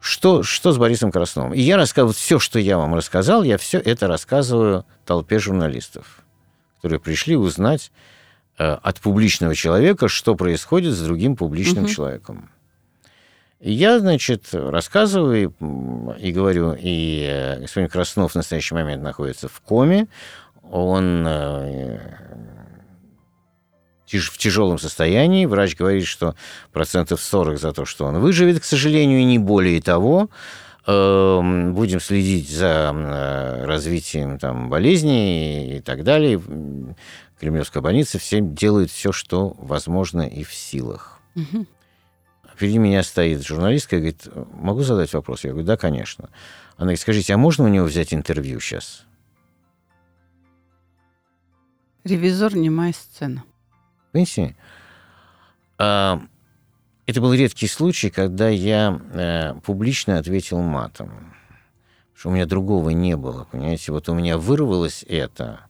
Что, 0.00 0.42
что 0.42 0.72
с 0.72 0.76
Борисом 0.76 1.10
Красновым? 1.10 1.54
И 1.54 1.60
я 1.62 1.78
рассказываю 1.78 2.12
все, 2.12 2.38
что 2.38 2.58
я 2.58 2.76
вам 2.76 2.94
рассказал, 2.94 3.42
я 3.42 3.56
все 3.56 3.78
это 3.78 4.06
рассказываю 4.06 4.84
толпе 5.06 5.38
журналистов, 5.38 6.22
которые 6.76 7.00
пришли 7.00 7.36
узнать 7.36 7.90
э, 8.58 8.64
от 8.70 9.00
публичного 9.00 9.54
человека, 9.54 10.08
что 10.08 10.34
происходит 10.34 10.92
с 10.92 11.00
другим 11.00 11.36
публичным 11.36 11.84
Мгм. 11.84 11.92
человеком. 11.92 12.50
Я, 13.66 13.98
значит, 13.98 14.48
рассказываю 14.52 15.54
и, 16.18 16.32
говорю, 16.32 16.76
и 16.78 17.26
э, 17.26 17.60
господин 17.60 17.88
Краснов 17.88 18.32
в 18.32 18.34
настоящий 18.34 18.74
момент 18.74 19.02
находится 19.02 19.48
в 19.48 19.58
коме, 19.62 20.06
он 20.70 21.26
э, 21.26 21.98
в 24.06 24.36
тяжелом 24.36 24.78
состоянии. 24.78 25.46
Врач 25.46 25.76
говорит, 25.76 26.04
что 26.04 26.34
процентов 26.74 27.22
40 27.22 27.58
за 27.58 27.72
то, 27.72 27.86
что 27.86 28.04
он 28.04 28.20
выживет, 28.20 28.60
к 28.60 28.64
сожалению, 28.64 29.20
и 29.20 29.24
не 29.24 29.38
более 29.38 29.80
того. 29.80 30.28
э, 30.86 31.70
будем 31.70 32.00
следить 32.00 32.50
за 32.50 32.92
э, 32.94 33.64
развитием 33.64 34.38
там, 34.38 34.68
болезней 34.68 35.78
и 35.78 35.80
так 35.80 36.04
далее. 36.04 36.38
Кремлевская 37.40 37.82
больница 37.82 38.18
все 38.18 38.42
делает 38.42 38.90
все, 38.90 39.10
что 39.10 39.56
возможно 39.58 40.20
и 40.20 40.44
в 40.44 40.52
силах. 40.52 41.22
Угу. 41.34 41.66
Впереди 42.54 42.78
меня 42.78 43.02
стоит 43.02 43.44
журналистка 43.44 43.96
и 43.96 43.98
говорит, 43.98 44.28
могу 44.52 44.82
задать 44.82 45.12
вопрос? 45.12 45.42
Я 45.44 45.50
говорю, 45.50 45.66
да, 45.66 45.76
конечно. 45.76 46.30
Она 46.76 46.86
говорит, 46.86 47.00
скажите, 47.00 47.34
а 47.34 47.36
можно 47.36 47.64
у 47.64 47.68
него 47.68 47.86
взять 47.86 48.14
интервью 48.14 48.60
сейчас? 48.60 49.04
Ревизор 52.04 52.54
немая 52.54 52.92
сцена. 52.92 53.42
Понимаете? 54.12 54.54
А, 55.78 56.20
это 57.06 57.20
был 57.20 57.34
редкий 57.34 57.66
случай, 57.66 58.10
когда 58.10 58.48
я 58.48 59.00
э, 59.12 59.54
публично 59.64 60.18
ответил 60.18 60.60
матом. 60.60 61.34
Что 62.14 62.28
у 62.28 62.32
меня 62.32 62.46
другого 62.46 62.90
не 62.90 63.16
было, 63.16 63.48
понимаете? 63.50 63.90
Вот 63.90 64.08
у 64.08 64.14
меня 64.14 64.38
вырвалось 64.38 65.04
это, 65.08 65.66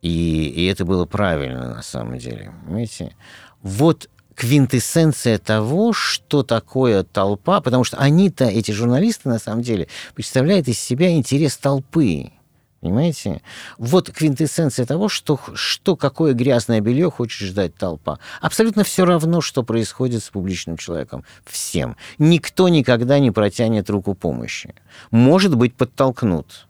и, 0.00 0.48
и 0.48 0.64
это 0.64 0.86
было 0.86 1.04
правильно 1.04 1.74
на 1.74 1.82
самом 1.82 2.16
деле, 2.16 2.54
понимаете? 2.64 3.14
Вот 3.60 4.08
квинтэссенция 4.34 5.38
того, 5.38 5.92
что 5.92 6.42
такое 6.42 7.04
толпа, 7.04 7.60
потому 7.60 7.84
что 7.84 7.96
они-то, 7.98 8.44
эти 8.44 8.72
журналисты, 8.72 9.28
на 9.28 9.38
самом 9.38 9.62
деле, 9.62 9.88
представляют 10.14 10.68
из 10.68 10.78
себя 10.78 11.12
интерес 11.12 11.56
толпы. 11.56 12.32
Понимаете? 12.80 13.40
Вот 13.78 14.10
квинтэссенция 14.10 14.84
того, 14.84 15.08
что, 15.08 15.40
что 15.54 15.96
какое 15.96 16.34
грязное 16.34 16.80
белье 16.80 17.10
хочет 17.10 17.48
ждать 17.48 17.74
толпа. 17.74 18.18
Абсолютно 18.42 18.84
все 18.84 19.06
равно, 19.06 19.40
что 19.40 19.62
происходит 19.62 20.22
с 20.22 20.28
публичным 20.28 20.76
человеком. 20.76 21.24
Всем. 21.46 21.96
Никто 22.18 22.68
никогда 22.68 23.18
не 23.20 23.30
протянет 23.30 23.88
руку 23.88 24.14
помощи. 24.14 24.74
Может 25.10 25.56
быть, 25.56 25.74
подтолкнут. 25.74 26.68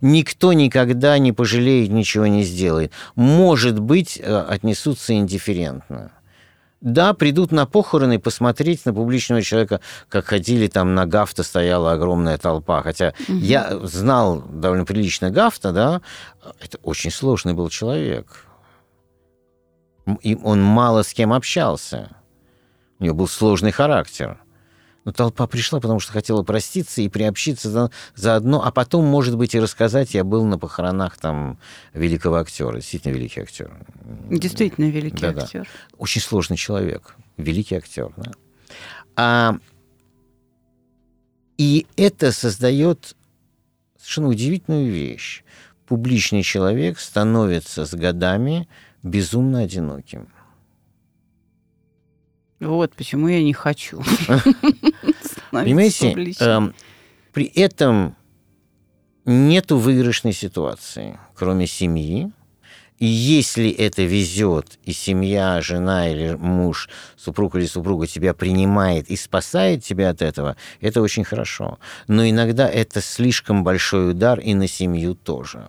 Никто 0.00 0.52
никогда 0.52 1.18
не 1.18 1.32
пожалеет, 1.32 1.90
ничего 1.90 2.28
не 2.28 2.44
сделает. 2.44 2.92
Может 3.16 3.80
быть, 3.80 4.20
э, 4.22 4.46
отнесутся 4.48 5.12
индифферентно 5.14 6.12
да, 6.82 7.14
придут 7.14 7.52
на 7.52 7.64
похороны 7.64 8.18
посмотреть 8.18 8.84
на 8.84 8.92
публичного 8.92 9.40
человека, 9.40 9.80
как 10.08 10.26
ходили 10.26 10.66
там 10.66 10.94
на 10.94 11.06
Гафта, 11.06 11.44
стояла 11.44 11.92
огромная 11.92 12.38
толпа. 12.38 12.82
Хотя 12.82 13.14
угу. 13.28 13.38
я 13.38 13.78
знал 13.86 14.42
довольно 14.42 14.84
прилично 14.84 15.30
Гафта, 15.30 15.72
да, 15.72 16.02
это 16.60 16.78
очень 16.82 17.12
сложный 17.12 17.54
был 17.54 17.68
человек. 17.68 18.46
И 20.20 20.34
он 20.34 20.60
мало 20.60 21.02
с 21.02 21.14
кем 21.14 21.32
общался. 21.32 22.16
У 22.98 23.04
него 23.04 23.14
был 23.14 23.28
сложный 23.28 23.70
характер. 23.70 24.41
Но 25.04 25.12
толпа 25.12 25.46
пришла, 25.46 25.80
потому 25.80 25.98
что 25.98 26.12
хотела 26.12 26.42
проститься 26.42 27.02
и 27.02 27.08
приобщиться 27.08 27.68
за, 27.70 27.90
заодно, 28.14 28.64
а 28.64 28.70
потом, 28.70 29.04
может 29.04 29.36
быть, 29.36 29.54
и 29.54 29.60
рассказать, 29.60 30.14
я 30.14 30.22
был 30.22 30.44
на 30.44 30.58
похоронах 30.58 31.18
там 31.18 31.58
великого 31.92 32.36
актера, 32.36 32.76
действительно 32.76 33.12
великий 33.12 33.40
актер. 33.40 33.72
Действительно 34.30 34.86
великий 34.86 35.20
да, 35.20 35.30
актер. 35.30 35.62
Да. 35.62 35.96
Очень 35.98 36.20
сложный 36.20 36.56
человек, 36.56 37.16
великий 37.36 37.74
актер. 37.74 38.12
Да. 38.16 38.32
А, 39.16 39.58
и 41.58 41.86
это 41.96 42.30
создает 42.30 43.16
совершенно 43.98 44.28
удивительную 44.28 44.90
вещь. 44.90 45.42
Публичный 45.86 46.42
человек 46.42 47.00
становится 47.00 47.86
с 47.86 47.94
годами 47.94 48.68
безумно 49.02 49.60
одиноким. 49.60 50.28
Вот 52.62 52.94
почему 52.94 53.28
я 53.28 53.42
не 53.42 53.52
хочу. 53.52 54.02
Понимаете, 55.50 56.12
эм, 56.40 56.74
при 57.32 57.46
этом 57.46 58.16
нету 59.24 59.76
выигрышной 59.76 60.32
ситуации, 60.32 61.18
кроме 61.34 61.66
семьи. 61.66 62.30
И 62.98 63.06
если 63.06 63.68
это 63.68 64.02
везет, 64.02 64.78
и 64.84 64.92
семья, 64.92 65.60
жена 65.60 66.08
или 66.08 66.36
муж, 66.36 66.88
супруг 67.16 67.56
или 67.56 67.66
супруга 67.66 68.06
тебя 68.06 68.32
принимает 68.32 69.10
и 69.10 69.16
спасает 69.16 69.82
тебя 69.82 70.10
от 70.10 70.22
этого, 70.22 70.56
это 70.80 71.02
очень 71.02 71.24
хорошо. 71.24 71.80
Но 72.06 72.24
иногда 72.24 72.68
это 72.68 73.00
слишком 73.00 73.64
большой 73.64 74.12
удар 74.12 74.38
и 74.38 74.54
на 74.54 74.68
семью 74.68 75.16
тоже. 75.16 75.66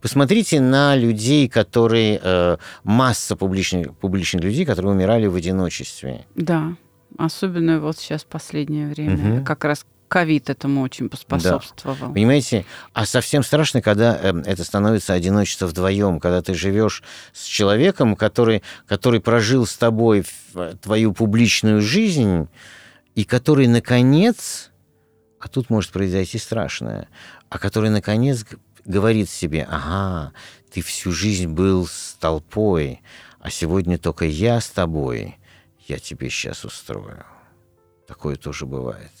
Посмотрите 0.00 0.60
на 0.60 0.96
людей, 0.96 1.48
которые... 1.48 2.20
Э, 2.22 2.56
масса 2.84 3.36
публичных, 3.36 3.96
публичных 3.96 4.42
людей, 4.42 4.64
которые 4.64 4.92
умирали 4.92 5.26
в 5.26 5.34
одиночестве. 5.34 6.26
Да, 6.34 6.74
особенно 7.18 7.80
вот 7.80 7.98
сейчас 7.98 8.24
последнее 8.24 8.88
время. 8.88 9.38
Угу. 9.38 9.44
Как 9.44 9.64
раз 9.64 9.84
ковид 10.08 10.50
этому 10.50 10.82
очень 10.82 11.08
поспособствовал. 11.08 11.96
Да. 12.00 12.08
Понимаете, 12.08 12.64
а 12.92 13.06
совсем 13.06 13.42
страшно, 13.42 13.82
когда 13.82 14.16
э, 14.20 14.42
это 14.46 14.64
становится 14.64 15.12
одиночество 15.12 15.66
вдвоем, 15.66 16.20
когда 16.20 16.42
ты 16.42 16.54
живешь 16.54 17.02
с 17.32 17.44
человеком, 17.44 18.16
который, 18.16 18.62
который 18.86 19.20
прожил 19.20 19.66
с 19.66 19.76
тобой 19.76 20.24
твою 20.82 21.12
публичную 21.12 21.80
жизнь, 21.82 22.48
и 23.14 23.24
который, 23.24 23.66
наконец, 23.66 24.70
а 25.40 25.48
тут 25.48 25.70
может 25.70 25.90
произойти 25.90 26.38
страшное, 26.38 27.08
а 27.48 27.58
который, 27.58 27.90
наконец, 27.90 28.44
говорит 28.86 29.28
себе, 29.28 29.66
ага, 29.68 30.32
ты 30.70 30.80
всю 30.80 31.12
жизнь 31.12 31.48
был 31.48 31.86
с 31.86 32.16
толпой, 32.20 33.02
а 33.40 33.50
сегодня 33.50 33.98
только 33.98 34.24
я 34.24 34.60
с 34.60 34.68
тобой, 34.68 35.36
я 35.86 35.98
тебе 35.98 36.30
сейчас 36.30 36.64
устрою. 36.64 37.24
Такое 38.06 38.36
тоже 38.36 38.66
бывает. 38.66 39.12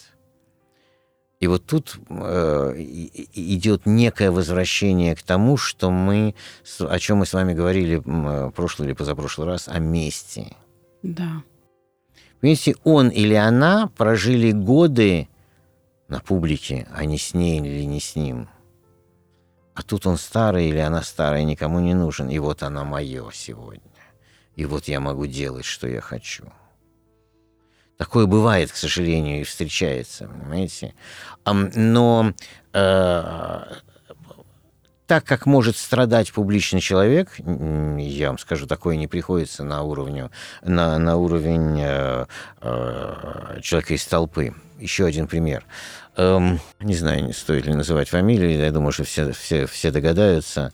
И 1.38 1.48
вот 1.48 1.66
тут 1.66 1.98
э, 2.08 2.74
идет 3.34 3.84
некое 3.84 4.30
возвращение 4.30 5.14
к 5.14 5.22
тому, 5.22 5.58
что 5.58 5.90
мы, 5.90 6.34
о 6.80 6.98
чем 6.98 7.18
мы 7.18 7.26
с 7.26 7.34
вами 7.34 7.52
говорили 7.52 7.96
в 8.02 8.50
прошлый 8.52 8.88
или 8.88 8.94
позапрошлый 8.94 9.46
раз, 9.46 9.68
о 9.68 9.78
мести. 9.78 10.56
Да. 11.02 11.42
Понимаете, 12.40 12.76
он 12.84 13.10
или 13.10 13.34
она 13.34 13.88
прожили 13.96 14.52
годы 14.52 15.28
на 16.08 16.20
публике, 16.20 16.86
а 16.92 17.04
не 17.04 17.18
с 17.18 17.34
ней 17.34 17.60
или 17.60 17.84
не 17.84 18.00
с 18.00 18.16
ним. 18.16 18.48
А 19.76 19.82
тут 19.82 20.06
он 20.06 20.16
старый 20.16 20.70
или 20.70 20.78
она 20.78 21.02
старая, 21.02 21.44
никому 21.44 21.80
не 21.80 21.92
нужен. 21.92 22.30
И 22.30 22.38
вот 22.38 22.62
она 22.62 22.82
мое 22.82 23.30
сегодня. 23.32 23.82
И 24.54 24.64
вот 24.64 24.88
я 24.88 25.00
могу 25.00 25.26
делать, 25.26 25.66
что 25.66 25.86
я 25.86 26.00
хочу. 26.00 26.44
Такое 27.98 28.24
бывает, 28.24 28.72
к 28.72 28.76
сожалению, 28.76 29.42
и 29.42 29.44
встречается, 29.44 30.28
понимаете? 30.28 30.94
Но 31.44 32.32
э, 32.72 33.62
так 35.06 35.24
как 35.24 35.44
может 35.44 35.76
страдать 35.76 36.32
публичный 36.32 36.80
человек, 36.80 37.28
я 37.38 38.28
вам 38.28 38.38
скажу, 38.38 38.66
такое 38.66 38.96
не 38.96 39.06
приходится 39.06 39.62
на, 39.62 39.82
уровню, 39.82 40.30
на, 40.62 40.98
на 40.98 41.16
уровень 41.16 41.80
э, 41.82 42.26
э, 42.62 43.60
человека 43.62 43.92
из 43.92 44.06
толпы. 44.06 44.54
Еще 44.78 45.04
один 45.04 45.26
пример. 45.26 45.64
Эм, 46.16 46.60
не 46.80 46.94
знаю, 46.94 47.26
не 47.26 47.32
стоит 47.32 47.66
ли 47.66 47.74
называть 47.74 48.08
фамилии, 48.08 48.56
я 48.56 48.72
думаю, 48.72 48.92
что 48.92 49.04
все, 49.04 49.32
все, 49.32 49.66
все 49.66 49.90
догадаются. 49.90 50.72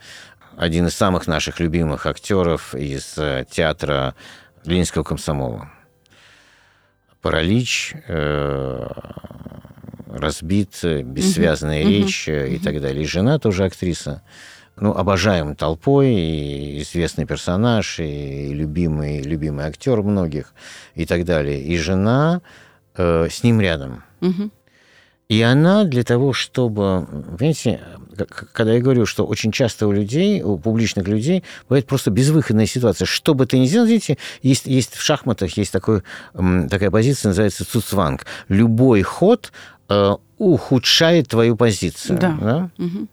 Один 0.57 0.87
из 0.87 0.95
самых 0.95 1.27
наших 1.27 1.59
любимых 1.59 2.07
актеров 2.07 2.75
из 2.77 3.19
э, 3.19 3.45
театра 3.51 4.15
Ленинского 4.65 5.03
комсомола. 5.03 5.69
Паралич, 7.21 7.95
э, 8.07 8.87
разбит, 10.07 10.79
бессвязная 10.83 11.83
uh-huh. 11.83 11.89
речь 11.89 12.29
uh-huh. 12.29 12.49
и 12.49 12.59
так 12.59 12.81
далее. 12.81 13.03
И 13.03 13.07
жена 13.07 13.41
тоже 13.41 13.65
актриса. 13.65 14.23
Ну, 14.77 14.93
обожаем 14.93 15.57
толпой, 15.57 16.15
и 16.15 16.83
известный 16.83 17.27
персонаж, 17.27 17.99
и 17.99 18.55
любимый, 18.55 19.23
любимый 19.23 19.67
актер 19.67 20.03
многих, 20.03 20.55
и 20.95 21.05
так 21.05 21.25
далее. 21.25 21.61
И 21.61 21.77
жена 21.79 22.43
э, 22.95 23.27
с 23.29 23.43
ним 23.43 23.61
рядом. 23.61 24.05
Uh-huh. 24.21 24.51
И 25.33 25.41
она 25.41 25.85
для 25.85 26.05
того, 26.05 26.35
чтобы, 26.35 27.07
понимаете, 27.39 27.81
когда 28.53 28.75
я 28.75 28.81
говорю, 28.83 29.07
что 29.07 29.25
очень 29.25 29.51
часто 29.51 29.87
у 29.87 29.91
людей, 29.91 30.43
у 30.43 30.59
публичных 30.59 31.09
людей, 31.09 31.43
бывает 31.71 31.87
просто 31.87 32.11
безвыходная 32.11 32.67
ситуация. 32.67 33.07
Что 33.07 33.33
бы 33.33 33.47
ты 33.47 33.59
ни 33.59 33.65
сделал, 33.65 33.87
видите, 33.87 34.19
есть, 34.43 34.67
есть 34.67 34.95
в 34.95 35.01
шахматах 35.01 35.57
есть 35.57 35.73
такой, 35.73 36.03
такая 36.35 36.91
позиция, 36.91 37.31
называется 37.31 37.65
цуцванг. 37.65 38.27
Любой 38.49 39.01
ход 39.01 39.53
э, 39.89 40.17
ухудшает 40.37 41.29
твою 41.29 41.57
позицию. 41.57 42.19
Да. 42.19 42.37
да? 42.39 42.71
Угу. 42.77 43.09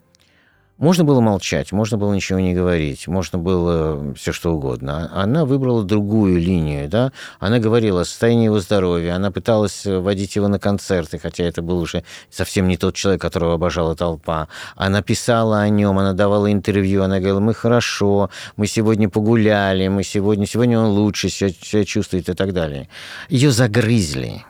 Можно 0.79 1.03
было 1.03 1.19
молчать, 1.19 1.73
можно 1.73 1.97
было 1.97 2.13
ничего 2.13 2.39
не 2.39 2.53
говорить, 2.53 3.05
можно 3.05 3.37
было 3.37 4.13
все 4.13 4.31
что 4.31 4.53
угодно. 4.53 5.11
Она 5.13 5.43
выбрала 5.43 5.83
другую 5.83 6.39
линию, 6.39 6.87
да. 6.87 7.11
Она 7.39 7.59
говорила 7.59 8.01
о 8.01 8.05
состоянии 8.05 8.45
его 8.45 8.61
здоровья, 8.61 9.15
она 9.15 9.29
пыталась 9.29 9.85
водить 9.85 10.37
его 10.37 10.47
на 10.47 10.57
концерты, 10.57 11.19
хотя 11.19 11.43
это 11.43 11.61
был 11.61 11.79
уже 11.79 12.05
совсем 12.29 12.69
не 12.69 12.77
тот 12.77 12.95
человек, 12.95 13.21
которого 13.21 13.55
обожала 13.55 13.93
толпа. 13.93 14.47
Она 14.77 15.01
писала 15.01 15.59
о 15.59 15.67
нем, 15.67 15.99
она 15.99 16.13
давала 16.13 16.49
интервью, 16.49 17.03
она 17.03 17.17
говорила, 17.17 17.41
мы 17.41 17.53
хорошо, 17.53 18.29
мы 18.55 18.65
сегодня 18.65 19.09
погуляли, 19.09 19.89
мы 19.89 20.05
сегодня, 20.05 20.45
сегодня 20.45 20.79
он 20.79 20.91
лучше 20.91 21.27
себя 21.27 21.83
чувствует 21.83 22.29
и 22.29 22.33
так 22.33 22.53
далее. 22.53 22.87
Ее 23.27 23.51
загрызли 23.51 24.45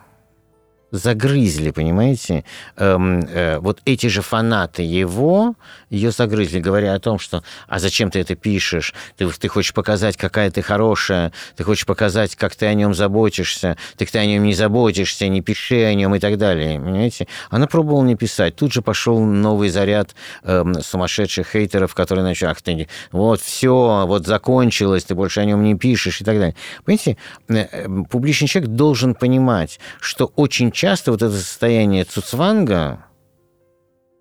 загрызли, 0.91 1.71
понимаете? 1.71 2.43
Эм, 2.78 3.21
э, 3.21 3.60
вот 3.60 3.82
эти 3.86 4.08
же 4.08 4.21
фанаты 4.21 4.84
его 4.84 5.56
ее 5.89 6.12
загрызли, 6.12 6.60
говоря 6.60 6.93
о 6.93 6.99
том, 6.99 7.19
что 7.19 7.43
«а 7.67 7.80
зачем 7.80 8.12
ты 8.12 8.19
это 8.19 8.36
пишешь? 8.36 8.93
Ты, 9.17 9.28
ты 9.30 9.47
хочешь 9.47 9.73
показать, 9.73 10.17
какая 10.17 10.52
ты 10.52 10.62
хорошая, 10.62 11.32
ты 11.56 11.63
хочешь 11.63 11.86
показать, 11.86 12.36
как 12.36 12.56
ты 12.56 12.65
о 12.65 12.73
нем 12.73 12.93
заботишься, 12.93 13.78
ты, 13.97 14.06
ты 14.06 14.19
о 14.19 14.25
нем 14.25 14.43
не 14.43 14.54
заботишься, 14.54 15.28
не 15.28 15.41
пиши 15.41 15.84
о 15.84 15.93
нем 15.93 16.15
и 16.15 16.19
так 16.19 16.38
далее». 16.38 16.80
Понимаете? 16.80 17.28
Она 17.49 17.67
пробовала 17.67 18.04
не 18.04 18.15
писать. 18.15 18.56
Тут 18.56 18.73
же 18.73 18.82
пошел 18.82 19.19
новый 19.19 19.69
заряд 19.69 20.15
эм, 20.43 20.82
сумасшедших 20.82 21.47
хейтеров, 21.47 21.93
которые 21.93 22.23
начали 22.23 22.49
«ах 22.49 22.62
ты, 22.62 22.88
вот 23.12 23.41
все, 23.41 24.06
вот 24.08 24.25
закончилось, 24.25 25.04
ты 25.04 25.15
больше 25.15 25.41
о 25.41 25.45
нем 25.45 25.63
не 25.63 25.75
пишешь» 25.75 26.21
и 26.21 26.23
так 26.23 26.38
далее. 26.38 26.56
Понимаете, 26.86 27.17
э, 27.47 27.67
э, 27.71 27.88
публичный 28.10 28.47
человек 28.47 28.71
должен 28.71 29.15
понимать, 29.15 29.80
что 29.99 30.32
очень 30.36 30.71
часто 30.79 31.11
вот 31.11 31.21
это 31.21 31.35
состояние 31.35 32.05
цуцванга, 32.05 33.03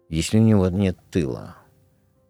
если 0.09 0.39
у 0.39 0.43
него 0.43 0.69
нет 0.69 0.99
тыла 1.13 1.55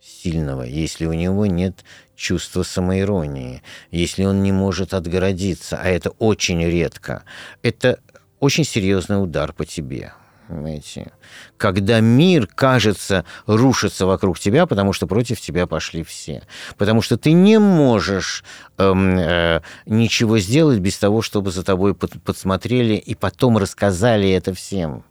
сильного, 0.02 0.64
если 0.64 1.06
у 1.06 1.14
него 1.14 1.46
нет 1.46 1.82
чувства 2.14 2.62
самоиронии, 2.62 3.62
если 3.90 4.24
он 4.24 4.42
не 4.42 4.52
может 4.52 4.92
отгородиться, 4.92 5.78
а 5.82 5.88
это 5.88 6.10
очень 6.10 6.62
редко, 6.62 7.24
это 7.62 8.00
очень 8.38 8.64
серьезный 8.64 9.22
удар 9.22 9.54
по 9.54 9.64
тебе. 9.64 10.12
Понимаете? 10.48 11.12
Когда 11.58 12.00
мир, 12.00 12.46
кажется, 12.46 13.26
рушится 13.46 14.06
вокруг 14.06 14.38
тебя, 14.38 14.66
потому 14.66 14.94
что 14.94 15.06
против 15.06 15.40
тебя 15.40 15.66
пошли 15.66 16.02
все. 16.02 16.42
Потому 16.78 17.02
что 17.02 17.18
ты 17.18 17.32
не 17.32 17.58
можешь 17.58 18.42
эм, 18.78 19.18
э, 19.18 19.60
ничего 19.84 20.38
сделать 20.38 20.78
без 20.78 20.96
того, 20.96 21.20
чтобы 21.20 21.50
за 21.50 21.62
тобой 21.62 21.94
под, 21.94 22.22
подсмотрели 22.22 22.94
и 22.94 23.14
потом 23.14 23.58
рассказали 23.58 24.30
это 24.30 24.54
всем. 24.54 25.04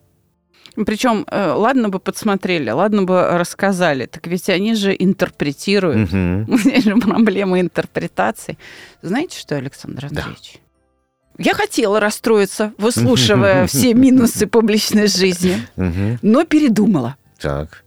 Причем, 0.86 1.26
э, 1.30 1.52
ладно 1.52 1.89
бы 1.89 2.00
подсмотрели, 2.00 2.71
ладно 2.71 3.04
бы 3.04 3.38
рассказали, 3.38 4.08
так 4.08 4.26
ведь 4.26 4.50
они 4.50 4.73
же 4.73 4.95
интерпретируют. 4.97 6.10
Угу. 6.12 6.58
Здесь 6.58 6.84
же 6.84 6.97
проблема 6.97 7.62
интерпретации. 7.62 8.58
Знаете 9.04 9.38
что, 9.39 9.56
Александр 9.56 10.06
Андреевич? 10.06 10.54
Да. 10.56 10.66
Я 11.38 11.54
хотела 11.54 12.00
расстроиться, 12.00 12.73
выслушивая 12.78 13.67
все 13.67 13.93
минусы 13.93 14.47
публичной 14.47 15.08
жизни, 15.08 15.67
но 16.21 16.43
передумала. 16.43 17.15
Так. 17.39 17.84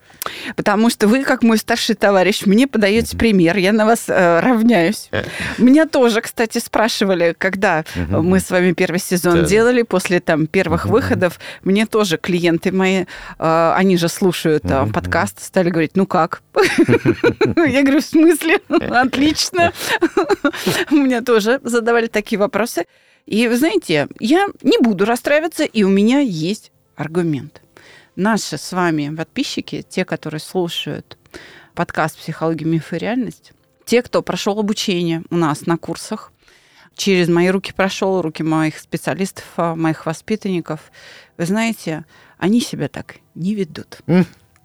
Потому 0.56 0.90
что 0.90 1.08
вы, 1.08 1.24
как 1.24 1.42
мой 1.42 1.58
старший 1.58 1.94
товарищ, 1.94 2.44
мне 2.46 2.66
подаете 2.66 3.16
пример, 3.16 3.56
я 3.56 3.72
на 3.72 3.86
вас 3.86 4.04
э, 4.08 4.40
равняюсь. 4.40 5.08
Э. 5.12 5.24
Меня 5.58 5.86
тоже, 5.86 6.20
кстати, 6.20 6.58
спрашивали, 6.58 7.34
когда 7.36 7.84
мы 8.08 8.40
с 8.40 8.50
вами 8.50 8.72
первый 8.72 9.00
сезон 9.00 9.44
делали, 9.44 9.82
после 9.82 10.20
там 10.20 10.46
первых 10.46 10.86
выходов, 10.86 11.40
мне 11.62 11.86
тоже 11.86 12.18
клиенты 12.18 12.72
мои, 12.72 13.04
э, 13.38 13.72
они 13.76 13.96
же 13.96 14.08
слушают 14.08 14.64
э, 14.64 14.86
подкаст, 14.92 15.42
стали 15.42 15.70
говорить, 15.70 15.92
ну 15.94 16.06
как? 16.06 16.42
Я 17.56 17.82
говорю, 17.82 18.00
в 18.00 18.04
смысле? 18.04 18.60
Отлично. 18.68 19.72
Мне 20.90 21.22
тоже 21.22 21.60
задавали 21.62 22.06
такие 22.06 22.38
вопросы. 22.38 22.84
И 23.26 23.46
вы 23.48 23.56
знаете, 23.56 24.08
я 24.18 24.48
не 24.62 24.78
буду 24.78 25.04
расстраиваться, 25.04 25.64
и 25.64 25.82
у 25.82 25.88
меня 25.88 26.20
есть 26.20 26.72
аргумент. 26.96 27.62
Наши 28.16 28.58
с 28.58 28.72
вами 28.72 29.14
подписчики, 29.14 29.84
те, 29.88 30.04
которые 30.04 30.40
слушают 30.40 31.16
подкаст 31.74 32.18
«Психология, 32.18 32.64
миф 32.64 32.92
и 32.92 32.98
реальность», 32.98 33.52
те, 33.84 34.02
кто 34.02 34.22
прошел 34.22 34.58
обучение 34.58 35.22
у 35.30 35.36
нас 35.36 35.66
на 35.66 35.76
курсах, 35.76 36.32
через 36.94 37.28
мои 37.28 37.48
руки 37.48 37.72
прошел, 37.72 38.20
руки 38.20 38.42
моих 38.42 38.78
специалистов, 38.78 39.44
моих 39.56 40.06
воспитанников, 40.06 40.92
вы 41.38 41.46
знаете, 41.46 42.04
они 42.36 42.60
себя 42.60 42.88
так 42.88 43.16
не 43.34 43.54
ведут. 43.54 44.00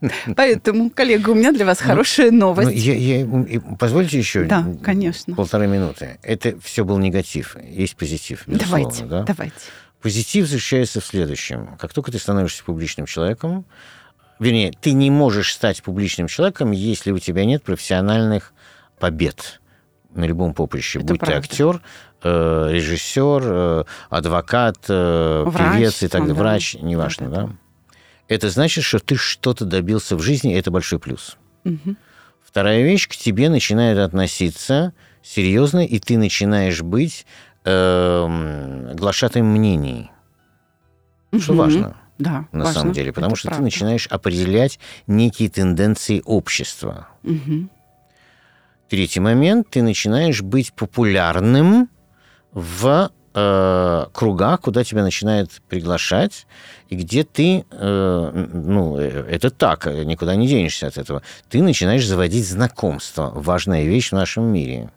Поэтому, 0.36 0.90
коллега, 0.90 1.30
у 1.30 1.36
меня 1.36 1.52
для 1.52 1.66
вас 1.66 1.80
ну, 1.82 1.88
хорошая 1.88 2.32
новость. 2.32 2.70
Ну, 2.70 2.76
я, 2.76 2.96
я, 2.96 3.62
позвольте 3.80 4.18
еще 4.18 4.44
да, 4.44 4.66
конечно. 4.84 5.36
полторы 5.36 5.68
минуты. 5.68 6.18
Это 6.22 6.60
все 6.60 6.84
был 6.84 6.98
негатив, 6.98 7.58
есть 7.64 7.96
позитив. 7.96 8.44
Давайте, 8.48 9.06
да? 9.06 9.24
давайте. 9.24 9.56
Позитив 10.02 10.48
заключается 10.48 11.02
в 11.02 11.06
следующем. 11.06 11.76
Как 11.80 11.94
только 11.94 12.12
ты 12.12 12.20
становишься 12.20 12.64
публичным 12.64 13.06
человеком, 13.08 13.66
вернее, 14.40 14.74
ты 14.80 14.92
не 14.92 15.10
можешь 15.10 15.54
стать 15.54 15.82
публичным 15.82 16.28
человеком, 16.28 16.72
если 16.72 17.12
у 17.12 17.20
тебя 17.20 17.46
нет 17.46 17.64
профессиональных 17.64 18.54
побед 19.00 19.62
на 20.14 20.26
любом 20.26 20.54
поприще. 20.54 21.00
Это 21.00 21.08
Будь 21.08 21.20
правда. 21.20 21.42
ты 21.42 21.46
актер, 21.46 21.82
э, 22.24 22.68
режиссер, 22.72 23.42
э, 23.44 23.84
адвокат, 24.10 24.78
э, 24.90 25.44
врач, 25.46 25.76
певец 25.76 26.04
и 26.04 26.08
так 26.08 26.22
далее, 26.22 26.36
врач, 26.36 26.76
неважно, 26.76 27.30
да. 27.30 27.42
да? 27.42 27.50
Это 28.28 28.50
значит, 28.50 28.84
что 28.84 29.00
ты 29.00 29.16
что-то 29.16 29.66
добился 29.66 30.16
в 30.16 30.22
жизни, 30.22 30.54
и 30.54 30.58
это 30.58 30.72
большой 30.72 31.00
плюс. 31.00 31.38
Угу. 31.64 31.96
Вторая 32.44 32.84
вещь, 32.84 33.08
к 33.08 33.16
тебе 33.16 33.50
начинают 33.50 34.00
относиться 34.00 34.94
серьезно, 35.22 35.86
и 35.86 36.00
ты 36.00 36.18
начинаешь 36.18 36.82
быть 36.82 37.26
э, 37.64 38.92
глашатым 38.94 39.46
мнений. 39.48 40.12
Угу. 41.32 41.42
Что 41.42 41.54
важно. 41.54 41.98
Да, 42.18 42.48
на 42.54 42.64
важно. 42.64 42.80
самом 42.80 42.94
деле, 42.94 43.12
потому 43.12 43.34
это 43.34 43.40
что 43.40 43.48
правда. 43.50 43.60
ты 43.60 43.64
начинаешь 43.66 44.08
определять 44.08 44.80
некие 45.06 45.50
тенденции 45.50 46.22
общества. 46.24 47.10
Угу. 47.24 47.70
Третий 48.90 49.20
момент, 49.20 49.70
ты 49.70 49.82
начинаешь 49.82 50.42
быть 50.42 50.72
популярным 50.74 51.90
в 52.54 53.12
э, 53.36 54.06
кругах, 54.14 54.62
куда 54.62 54.84
тебя 54.84 55.04
начинают 55.04 55.52
приглашать, 55.70 56.48
и 56.90 56.96
где 56.96 57.24
ты, 57.24 57.66
э, 57.70 58.48
ну, 58.54 58.98
э, 58.98 59.26
это 59.30 59.50
так, 59.52 59.86
никуда 59.86 60.36
не 60.36 60.48
денешься 60.48 60.88
от 60.88 60.98
этого, 60.98 61.22
ты 61.50 61.62
начинаешь 61.62 62.08
заводить 62.08 62.48
знакомства. 62.48 63.32
Важная 63.36 63.84
вещь 63.84 64.10
в 64.10 64.16
нашем 64.16 64.46
мире. 64.46 64.90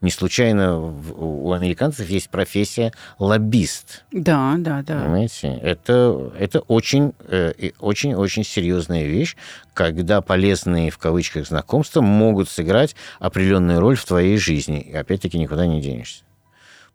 Не 0.00 0.12
случайно 0.12 0.78
у 0.78 1.52
американцев 1.52 2.08
есть 2.08 2.30
профессия 2.30 2.92
лоббист. 3.18 4.04
Да, 4.12 4.54
да, 4.58 4.82
да. 4.82 5.00
Понимаете? 5.00 5.58
Это, 5.60 6.32
это 6.38 6.60
очень, 6.60 7.14
э, 7.26 7.52
очень, 7.80 8.14
очень 8.14 8.44
серьезная 8.44 9.06
вещь, 9.06 9.34
когда 9.74 10.20
полезные 10.20 10.90
в 10.90 10.98
кавычках 10.98 11.48
знакомства 11.48 12.00
могут 12.00 12.48
сыграть 12.48 12.94
определенную 13.18 13.80
роль 13.80 13.96
в 13.96 14.04
твоей 14.04 14.36
жизни. 14.38 14.80
И 14.80 14.94
опять-таки 14.94 15.36
никуда 15.36 15.66
не 15.66 15.80
денешься 15.80 16.22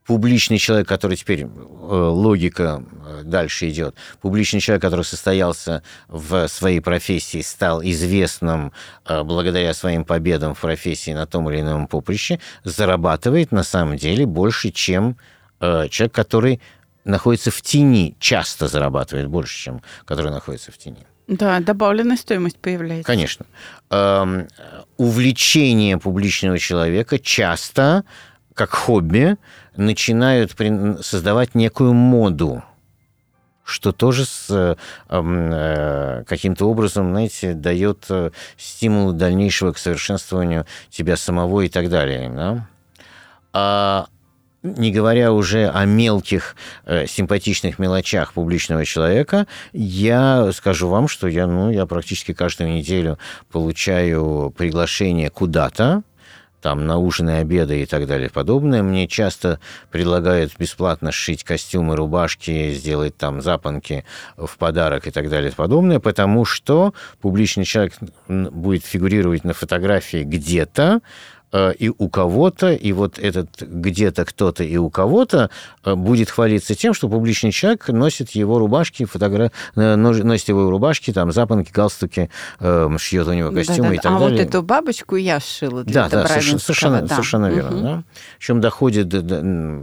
публичный 0.06 0.58
человек, 0.58 0.88
который 0.88 1.18
теперь 1.18 1.42
э, 1.42 1.46
логика 1.46 2.84
э, 3.06 3.22
дальше 3.24 3.70
идет, 3.70 3.96
публичный 4.22 4.60
человек, 4.60 4.82
который 4.82 5.06
состоялся 5.06 5.84
в 6.08 6.48
своей 6.48 6.80
профессии, 6.80 7.42
стал 7.42 7.82
известным 7.84 8.74
э, 9.06 9.24
благодаря 9.24 9.74
своим 9.74 10.06
победам 10.06 10.56
в 10.56 10.62
профессии 10.62 11.12
на 11.12 11.26
том 11.26 11.50
или 11.50 11.62
ином 11.62 11.88
поприще, 11.88 12.40
зарабатывает 12.64 13.52
на 13.52 13.64
самом 13.64 13.98
деле 13.98 14.26
больше, 14.26 14.72
чем 14.72 15.18
человек, 15.60 16.12
который 16.12 16.60
находится 17.06 17.52
в 17.52 17.62
тени, 17.62 18.18
часто 18.20 18.68
зарабатывает 18.68 19.28
больше, 19.28 19.58
чем 19.58 19.82
который 20.04 20.30
находится 20.30 20.74
в 20.74 20.78
тени. 20.78 21.06
Да, 21.28 21.60
добавленная 21.62 22.18
стоимость 22.18 22.58
появляется. 22.58 23.08
Конечно. 23.08 23.46
Эм, 23.90 24.48
увлечение 24.98 25.98
публичного 25.98 26.60
человека 26.60 27.18
часто 27.18 28.04
как 28.54 28.72
хобби 28.72 29.38
начинают 29.76 30.56
создавать 31.02 31.56
некую 31.56 31.94
моду, 31.94 32.64
что 33.64 33.92
тоже 33.92 34.26
с, 34.26 34.48
э, 34.50 34.76
э, 35.10 36.24
каким-то 36.28 36.70
образом, 36.70 37.12
знаете, 37.12 37.54
дает 37.54 38.06
э, 38.10 38.32
стимул 38.58 39.14
дальнейшего 39.14 39.72
к 39.72 39.78
совершенствованию 39.78 40.66
тебя 40.90 41.16
самого 41.16 41.62
и 41.62 41.70
так 41.70 41.90
далее. 41.90 42.30
Да? 42.30 42.68
А 43.54 44.08
не 44.64 44.92
говоря 44.92 45.34
уже 45.34 45.70
о 45.70 45.86
мелких 45.86 46.56
э, 46.86 47.06
симпатичных 47.06 47.80
мелочах 47.80 48.34
публичного 48.34 48.86
человека, 48.86 49.46
я 49.74 50.52
скажу 50.54 50.88
вам, 50.88 51.08
что 51.08 51.28
я, 51.28 51.48
ну, 51.48 51.70
я 51.70 51.86
практически 51.86 52.34
каждую 52.34 52.72
неделю 52.72 53.20
получаю 53.52 54.54
приглашение 54.58 55.30
куда-то, 55.30 56.04
там 56.64 56.88
на 56.88 56.98
ужины, 56.98 57.40
обеды 57.40 57.82
и 57.82 57.86
так 57.86 58.08
далее 58.08 58.30
подобное. 58.30 58.82
Мне 58.82 59.06
часто 59.08 59.60
предлагают 59.92 60.54
бесплатно 60.58 61.12
сшить 61.12 61.44
костюмы, 61.44 61.98
рубашки, 61.98 62.72
сделать 62.72 63.18
там 63.18 63.42
запонки 63.42 64.06
в 64.38 64.58
подарок 64.58 65.06
и 65.06 65.12
так 65.12 65.30
далее 65.30 65.52
подобное, 65.52 66.00
потому 66.00 66.46
что 66.46 66.94
публичный 67.22 67.66
человек 67.66 67.94
будет 68.28 68.86
фигурировать 68.86 69.44
на 69.44 69.54
фотографии 69.54 70.24
где-то, 70.24 71.02
и 71.54 71.92
у 71.96 72.10
кого-то, 72.10 72.74
и 72.74 72.92
вот 72.94 73.20
этот 73.20 73.62
где-то 73.62 74.26
кто-то 74.26 74.64
и 74.64 74.78
у 74.78 74.90
кого-то 74.90 75.50
э, 75.84 75.96
будет 75.96 76.30
хвалиться 76.30 76.74
тем, 76.76 76.94
что 76.94 77.08
публичный 77.10 77.52
человек 77.52 77.88
носит 77.90 78.32
его 78.32 78.58
рубашки, 78.58 79.06
фотогра... 79.06 79.52
Э, 79.76 79.96
носит 79.96 80.50
его 80.50 80.70
рубашки, 80.70 81.14
там, 81.14 81.32
запонки, 81.32 81.72
галстуки, 81.72 82.30
шьет 82.60 83.28
у 83.28 83.34
него 83.34 83.52
костюмы 83.52 83.84
да, 83.84 83.90
да, 83.90 83.94
и 83.94 83.98
так 83.98 84.06
а 84.06 84.20
далее. 84.20 84.28
А 84.28 84.32
вот 84.32 84.50
эту 84.50 84.64
бабочку 84.64 85.16
я 85.16 85.40
шила 85.40 85.84
для 85.84 86.08
Да, 86.08 86.10
да, 86.10 86.28
совершенно, 86.28 86.60
совершенно, 86.60 87.02
да. 87.02 87.08
совершенно 87.08 87.46
верно. 87.48 87.78
Угу. 87.78 87.84
Да? 87.84 88.04
Причем 88.40 88.62
доходит, 88.62 89.10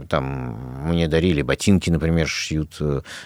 там, 0.09 0.87
мне 0.89 1.07
дарили 1.07 1.41
ботинки, 1.41 1.89
например, 1.89 2.27
шьют, 2.27 2.79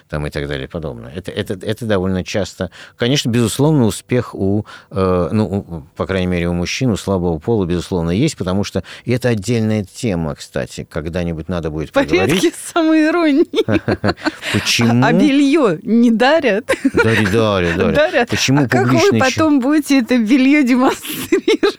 там, 0.07 0.27
и 0.27 0.29
так 0.29 0.47
далее, 0.47 0.67
подобное. 0.67 1.11
Это, 1.15 1.31
это, 1.31 1.53
это 1.53 1.85
довольно 1.85 2.23
часто. 2.23 2.69
Конечно, 2.95 3.29
безусловно, 3.29 3.85
успех 3.85 4.35
у, 4.35 4.65
ну, 4.91 5.87
по 5.95 6.05
крайней 6.05 6.27
мере, 6.27 6.49
у 6.49 6.53
мужчин, 6.53 6.91
у 6.91 6.97
слабого 6.97 7.39
пола, 7.39 7.65
безусловно, 7.65 8.11
есть, 8.11 8.34
потому 8.35 8.63
что 8.63 8.83
это 9.05 9.29
отдельная 9.29 9.83
тема, 9.83 10.35
кстати, 10.35 10.87
когда-нибудь 10.89 11.47
надо 11.49 11.69
будет 11.69 11.91
поговорить. 11.91 12.41
Порядки 12.41 12.53
самоиронии. 12.73 13.45
Почему? 14.53 15.05
А 15.05 15.11
белье 15.11 15.79
не 15.83 16.11
дарят? 16.11 16.71
Дарят, 16.93 17.31
дарят, 17.31 17.93
дарят. 17.93 18.29
Почему 18.29 18.63
а 18.63 18.67
как 18.67 18.91
вы 18.91 19.19
потом 19.19 19.59
будете 19.59 19.99
это 19.99 20.17
белье 20.17 20.63
демонстрировать? 20.63 21.75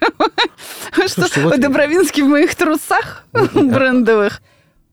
Что. 1.07 1.57
Добровинский 1.57 2.23
в 2.23 2.29
моих 2.29 2.55
трусах 2.55 3.25
брендовых? 3.33 4.41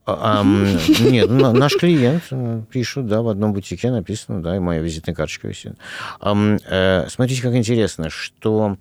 А, 0.06 0.44
нет, 0.44 1.30
ну, 1.30 1.54
наш 1.54 1.78
клиент 1.78 2.24
э, 2.30 2.62
пишет, 2.70 3.08
да, 3.08 3.22
в 3.22 3.30
одном 3.30 3.54
бутике 3.54 3.90
написано, 3.90 4.44
да, 4.44 4.58
и 4.58 4.60
моя 4.60 4.82
визитная 4.82 5.16
карточка 5.16 5.48
висит. 5.48 5.76
Э, 6.22 7.08
смотрите, 7.10 7.42
как 7.42 7.56
интересно, 7.56 8.10
что 8.10 8.78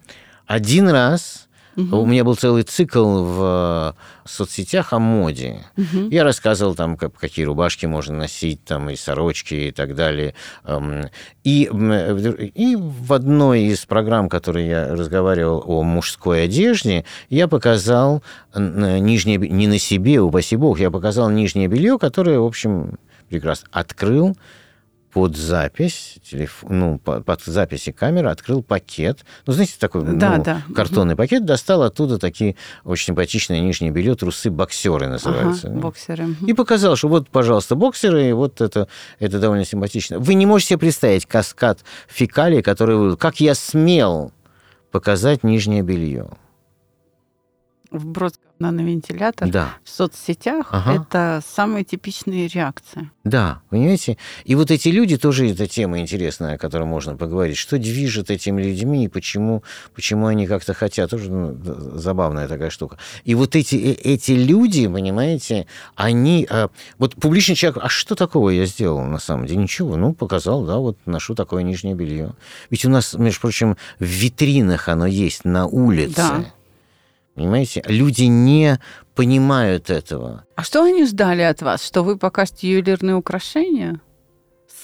один 0.46 0.88
раз 0.88 1.48
Угу. 1.76 1.96
У 1.96 2.06
меня 2.06 2.24
был 2.24 2.34
целый 2.34 2.62
цикл 2.64 3.22
в 3.22 3.96
соцсетях 4.24 4.92
о 4.92 4.98
моде. 4.98 5.64
Угу. 5.76 6.08
Я 6.10 6.24
рассказывал 6.24 6.74
там, 6.74 6.96
как, 6.96 7.14
какие 7.14 7.44
рубашки 7.44 7.86
можно 7.86 8.16
носить, 8.16 8.64
там, 8.64 8.90
и 8.90 8.96
сорочки, 8.96 9.54
и 9.54 9.70
так 9.70 9.94
далее. 9.94 10.34
И, 11.44 11.70
и 12.54 12.76
в 12.76 13.12
одной 13.12 13.62
из 13.62 13.84
программ, 13.86 14.28
которые 14.28 14.68
я 14.68 14.88
разговаривал 14.88 15.62
о 15.66 15.82
мужской 15.82 16.44
одежде, 16.44 17.04
я 17.30 17.48
показал 17.48 18.22
нижнее, 18.54 19.38
не 19.38 19.66
на 19.66 19.78
себе, 19.78 20.20
упаси 20.20 20.56
бог, 20.56 20.78
я 20.78 20.90
показал 20.90 21.30
нижнее 21.30 21.68
белье, 21.68 21.98
которое, 21.98 22.38
в 22.38 22.44
общем, 22.44 22.98
прекрасно 23.28 23.68
открыл, 23.72 24.36
под 25.12 25.36
запись, 25.36 26.16
телеф... 26.24 26.64
ну, 26.68 26.98
под, 26.98 27.24
под 27.26 27.42
записи 27.42 27.92
камеры 27.92 28.30
открыл 28.30 28.62
пакет. 28.62 29.20
Ну, 29.46 29.52
знаете, 29.52 29.74
такой 29.78 30.02
да, 30.04 30.36
ну, 30.38 30.42
да. 30.42 30.62
картонный 30.74 31.16
пакет, 31.16 31.44
достал 31.44 31.82
оттуда 31.82 32.18
такие 32.18 32.56
очень 32.84 33.06
симпатичные 33.08 33.60
нижние 33.60 33.92
белье, 33.92 34.14
трусы, 34.14 34.50
боксеры 34.50 35.08
называются. 35.08 35.68
Ага, 35.68 35.80
боксеры. 35.80 36.34
И 36.46 36.54
показал, 36.54 36.96
что 36.96 37.08
вот, 37.08 37.28
пожалуйста, 37.28 37.74
боксеры, 37.74 38.30
и 38.30 38.32
вот 38.32 38.62
это, 38.62 38.88
это 39.18 39.38
довольно 39.38 39.66
симпатично. 39.66 40.18
Вы 40.18 40.32
не 40.34 40.46
можете 40.46 40.70
себе 40.70 40.78
представить 40.78 41.26
каскад 41.26 41.80
фекалий, 42.08 42.62
который 42.62 42.96
вы... 42.96 43.16
Как 43.18 43.40
я 43.40 43.54
смел 43.54 44.32
показать 44.90 45.44
нижнее 45.44 45.82
белье? 45.82 46.30
В 47.92 48.06
Бродском 48.06 48.52
на 48.70 48.82
вентилятор 48.82 49.48
да. 49.48 49.74
в 49.82 49.90
соцсетях 49.90 50.68
ага. 50.70 51.02
это 51.02 51.42
самые 51.46 51.84
типичные 51.84 52.46
реакции. 52.46 53.10
Да, 53.24 53.62
понимаете? 53.70 54.18
И 54.44 54.54
вот 54.54 54.70
эти 54.70 54.88
люди 54.88 55.16
тоже 55.16 55.50
эта 55.50 55.66
тема 55.66 55.98
интересная, 55.98 56.54
о 56.54 56.58
которой 56.58 56.84
можно 56.84 57.16
поговорить. 57.16 57.56
Что 57.56 57.78
движет 57.78 58.30
этими 58.30 58.62
людьми 58.62 59.04
и 59.04 59.08
почему, 59.08 59.64
почему 59.94 60.26
они 60.26 60.46
как-то 60.46 60.74
хотят. 60.74 61.10
Тоже 61.10 61.30
ну, 61.30 61.58
забавная 61.98 62.46
такая 62.46 62.70
штука. 62.70 62.98
И 63.24 63.34
вот 63.34 63.56
эти, 63.56 63.74
э, 63.74 63.92
эти 63.92 64.32
люди, 64.32 64.86
понимаете, 64.86 65.66
они... 65.96 66.46
А, 66.48 66.70
вот 66.98 67.16
публичный 67.16 67.56
человек, 67.56 67.82
а 67.82 67.88
что 67.88 68.14
такого 68.14 68.50
я 68.50 68.66
сделал 68.66 69.02
на 69.02 69.18
самом 69.18 69.46
деле? 69.46 69.60
Ничего, 69.60 69.96
ну, 69.96 70.14
показал, 70.14 70.64
да, 70.64 70.78
вот 70.78 70.98
ношу 71.06 71.34
такое 71.34 71.62
нижнее 71.62 71.94
белье. 71.94 72.34
Ведь 72.70 72.84
у 72.84 72.90
нас, 72.90 73.14
между 73.14 73.40
прочим, 73.40 73.76
в 73.98 74.04
витринах 74.04 74.88
оно 74.88 75.06
есть 75.06 75.44
на 75.44 75.66
улице. 75.66 76.16
Да. 76.16 76.44
Понимаете? 77.34 77.82
Люди 77.86 78.24
не 78.24 78.78
понимают 79.14 79.90
этого. 79.90 80.44
А 80.54 80.62
что 80.62 80.82
они 80.84 81.06
ждали 81.06 81.42
от 81.42 81.62
вас? 81.62 81.84
Что 81.84 82.02
вы 82.02 82.16
покажете 82.16 82.70
ювелирные 82.70 83.16
украшения? 83.16 84.00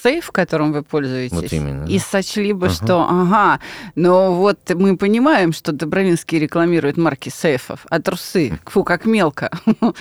сейф, 0.03 0.31
которым 0.31 0.71
вы 0.71 0.83
пользуетесь, 0.83 1.35
вот 1.35 1.51
именно. 1.51 1.85
и 1.85 1.99
сочли 1.99 2.53
бы, 2.53 2.67
ага. 2.67 2.75
что 2.75 3.01
ага, 3.01 3.59
но 3.95 4.33
вот 4.33 4.57
мы 4.75 4.97
понимаем, 4.97 5.51
что 5.51 5.71
Добровинский 5.71 6.39
рекламирует 6.39 6.97
марки 6.97 7.29
сейфов, 7.29 7.85
а 7.89 7.99
трусы, 8.01 8.59
фу, 8.65 8.83
как 8.83 9.05
мелко. 9.05 9.51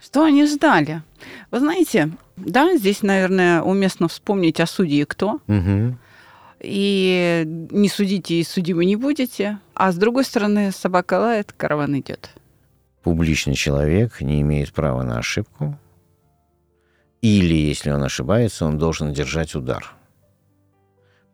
Что 0.00 0.24
они 0.24 0.46
ждали? 0.46 1.02
Вы 1.50 1.58
знаете, 1.58 2.10
да, 2.36 2.76
здесь, 2.76 3.02
наверное, 3.02 3.62
уместно 3.62 4.06
вспомнить 4.06 4.60
о 4.60 4.66
судье 4.66 5.04
кто. 5.06 5.40
Угу 5.48 5.96
и 6.60 7.44
не 7.46 7.88
судите 7.88 8.34
и 8.34 8.44
судимы 8.44 8.84
не 8.84 8.96
будете. 8.96 9.58
А 9.74 9.92
с 9.92 9.96
другой 9.96 10.24
стороны, 10.24 10.72
собака 10.72 11.14
лает, 11.14 11.52
караван 11.52 11.98
идет. 11.98 12.30
Публичный 13.02 13.54
человек 13.54 14.20
не 14.20 14.40
имеет 14.42 14.72
права 14.72 15.02
на 15.02 15.18
ошибку. 15.18 15.78
Или, 17.20 17.54
если 17.54 17.90
он 17.90 18.02
ошибается, 18.02 18.64
он 18.64 18.78
должен 18.78 19.12
держать 19.12 19.54
удар. 19.54 19.92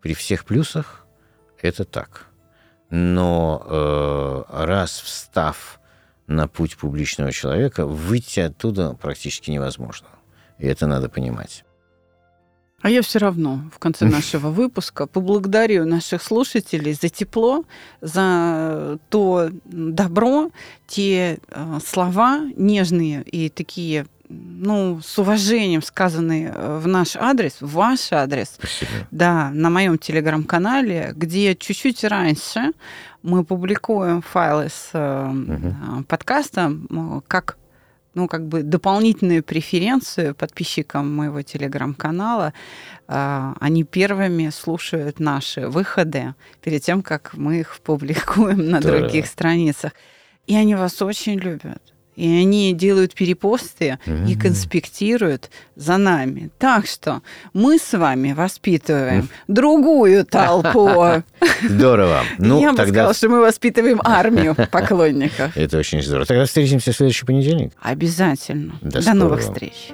При 0.00 0.14
всех 0.14 0.44
плюсах 0.44 1.06
это 1.60 1.84
так. 1.84 2.26
Но 2.90 3.64
э, 3.66 4.64
раз 4.64 5.00
встав 5.00 5.80
на 6.26 6.48
путь 6.48 6.76
публичного 6.76 7.32
человека, 7.32 7.86
выйти 7.86 8.40
оттуда 8.40 8.94
практически 8.94 9.50
невозможно. 9.50 10.08
И 10.58 10.66
это 10.66 10.86
надо 10.86 11.08
понимать. 11.08 11.64
А 12.84 12.90
я 12.90 13.00
все 13.00 13.18
равно 13.18 13.62
в 13.74 13.78
конце 13.78 14.04
нашего 14.18 14.50
выпуска 14.50 15.06
поблагодарю 15.06 15.86
наших 15.86 16.22
слушателей 16.22 16.92
за 16.92 17.08
тепло, 17.08 17.64
за 18.02 18.98
то 19.08 19.48
добро, 19.64 20.50
те 20.86 21.38
э, 21.48 21.78
слова 21.82 22.42
нежные 22.56 23.22
и 23.22 23.48
такие 23.48 24.04
ну, 24.28 25.00
с 25.02 25.18
уважением 25.18 25.80
сказанные 25.80 26.52
э, 26.54 26.78
в 26.78 26.86
наш 26.86 27.16
адрес, 27.16 27.56
в 27.62 27.72
ваш 27.72 28.12
адрес. 28.12 28.52
Спасибо. 28.58 28.90
Да, 29.10 29.50
на 29.54 29.70
моем 29.70 29.96
телеграм-канале, 29.96 31.14
где 31.16 31.56
чуть-чуть 31.56 32.04
раньше 32.04 32.72
мы 33.22 33.44
публикуем 33.44 34.20
файлы 34.20 34.68
с 34.68 34.90
угу. 34.92 36.04
подкастом 36.04 37.22
как 37.28 37.56
ну, 38.14 38.28
как 38.28 38.46
бы 38.46 38.62
дополнительную 38.62 39.42
преференцию 39.42 40.34
подписчикам 40.34 41.14
моего 41.14 41.42
телеграм-канала. 41.42 42.52
А, 43.06 43.54
они 43.60 43.84
первыми 43.84 44.50
слушают 44.50 45.20
наши 45.20 45.68
выходы 45.68 46.34
перед 46.62 46.82
тем, 46.82 47.02
как 47.02 47.34
мы 47.34 47.60
их 47.60 47.80
публикуем 47.82 48.70
на 48.70 48.80
да. 48.80 48.88
других 48.88 49.26
страницах. 49.26 49.92
И 50.46 50.54
они 50.56 50.74
вас 50.74 51.00
очень 51.02 51.38
любят. 51.38 51.93
И 52.16 52.26
они 52.26 52.72
делают 52.72 53.14
перепосты 53.14 53.98
mm-hmm. 54.06 54.30
и 54.30 54.34
конспектируют 54.36 55.50
за 55.76 55.96
нами. 55.96 56.50
Так 56.58 56.86
что 56.86 57.22
мы 57.52 57.78
с 57.78 57.96
вами 57.96 58.32
воспитываем 58.32 59.28
другую 59.48 60.24
толпу. 60.30 61.22
Здорово. 61.62 62.22
Ну, 62.38 62.60
Я 62.60 62.68
тогда... 62.68 62.82
бы 62.82 62.88
сказала, 62.88 63.14
что 63.14 63.28
мы 63.28 63.40
воспитываем 63.40 64.00
армию 64.04 64.54
поклонников. 64.70 65.56
Это 65.56 65.78
очень 65.78 66.02
здорово. 66.02 66.26
Тогда 66.26 66.44
встретимся 66.44 66.92
в 66.92 66.96
следующий 66.96 67.26
понедельник. 67.26 67.72
Обязательно. 67.80 68.74
До, 68.80 69.02
До 69.02 69.14
новых 69.14 69.40
встреч. 69.40 69.90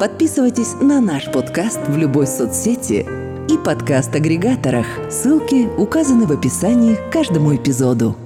Подписывайтесь 0.00 0.74
на 0.80 1.00
наш 1.00 1.30
подкаст 1.30 1.80
в 1.86 1.96
любой 1.96 2.26
соцсети 2.26 3.06
и 3.48 3.58
подкаст-агрегаторах. 3.58 4.86
Ссылки 5.10 5.68
указаны 5.78 6.26
в 6.26 6.32
описании 6.32 6.96
к 6.96 7.12
каждому 7.12 7.54
эпизоду. 7.54 8.16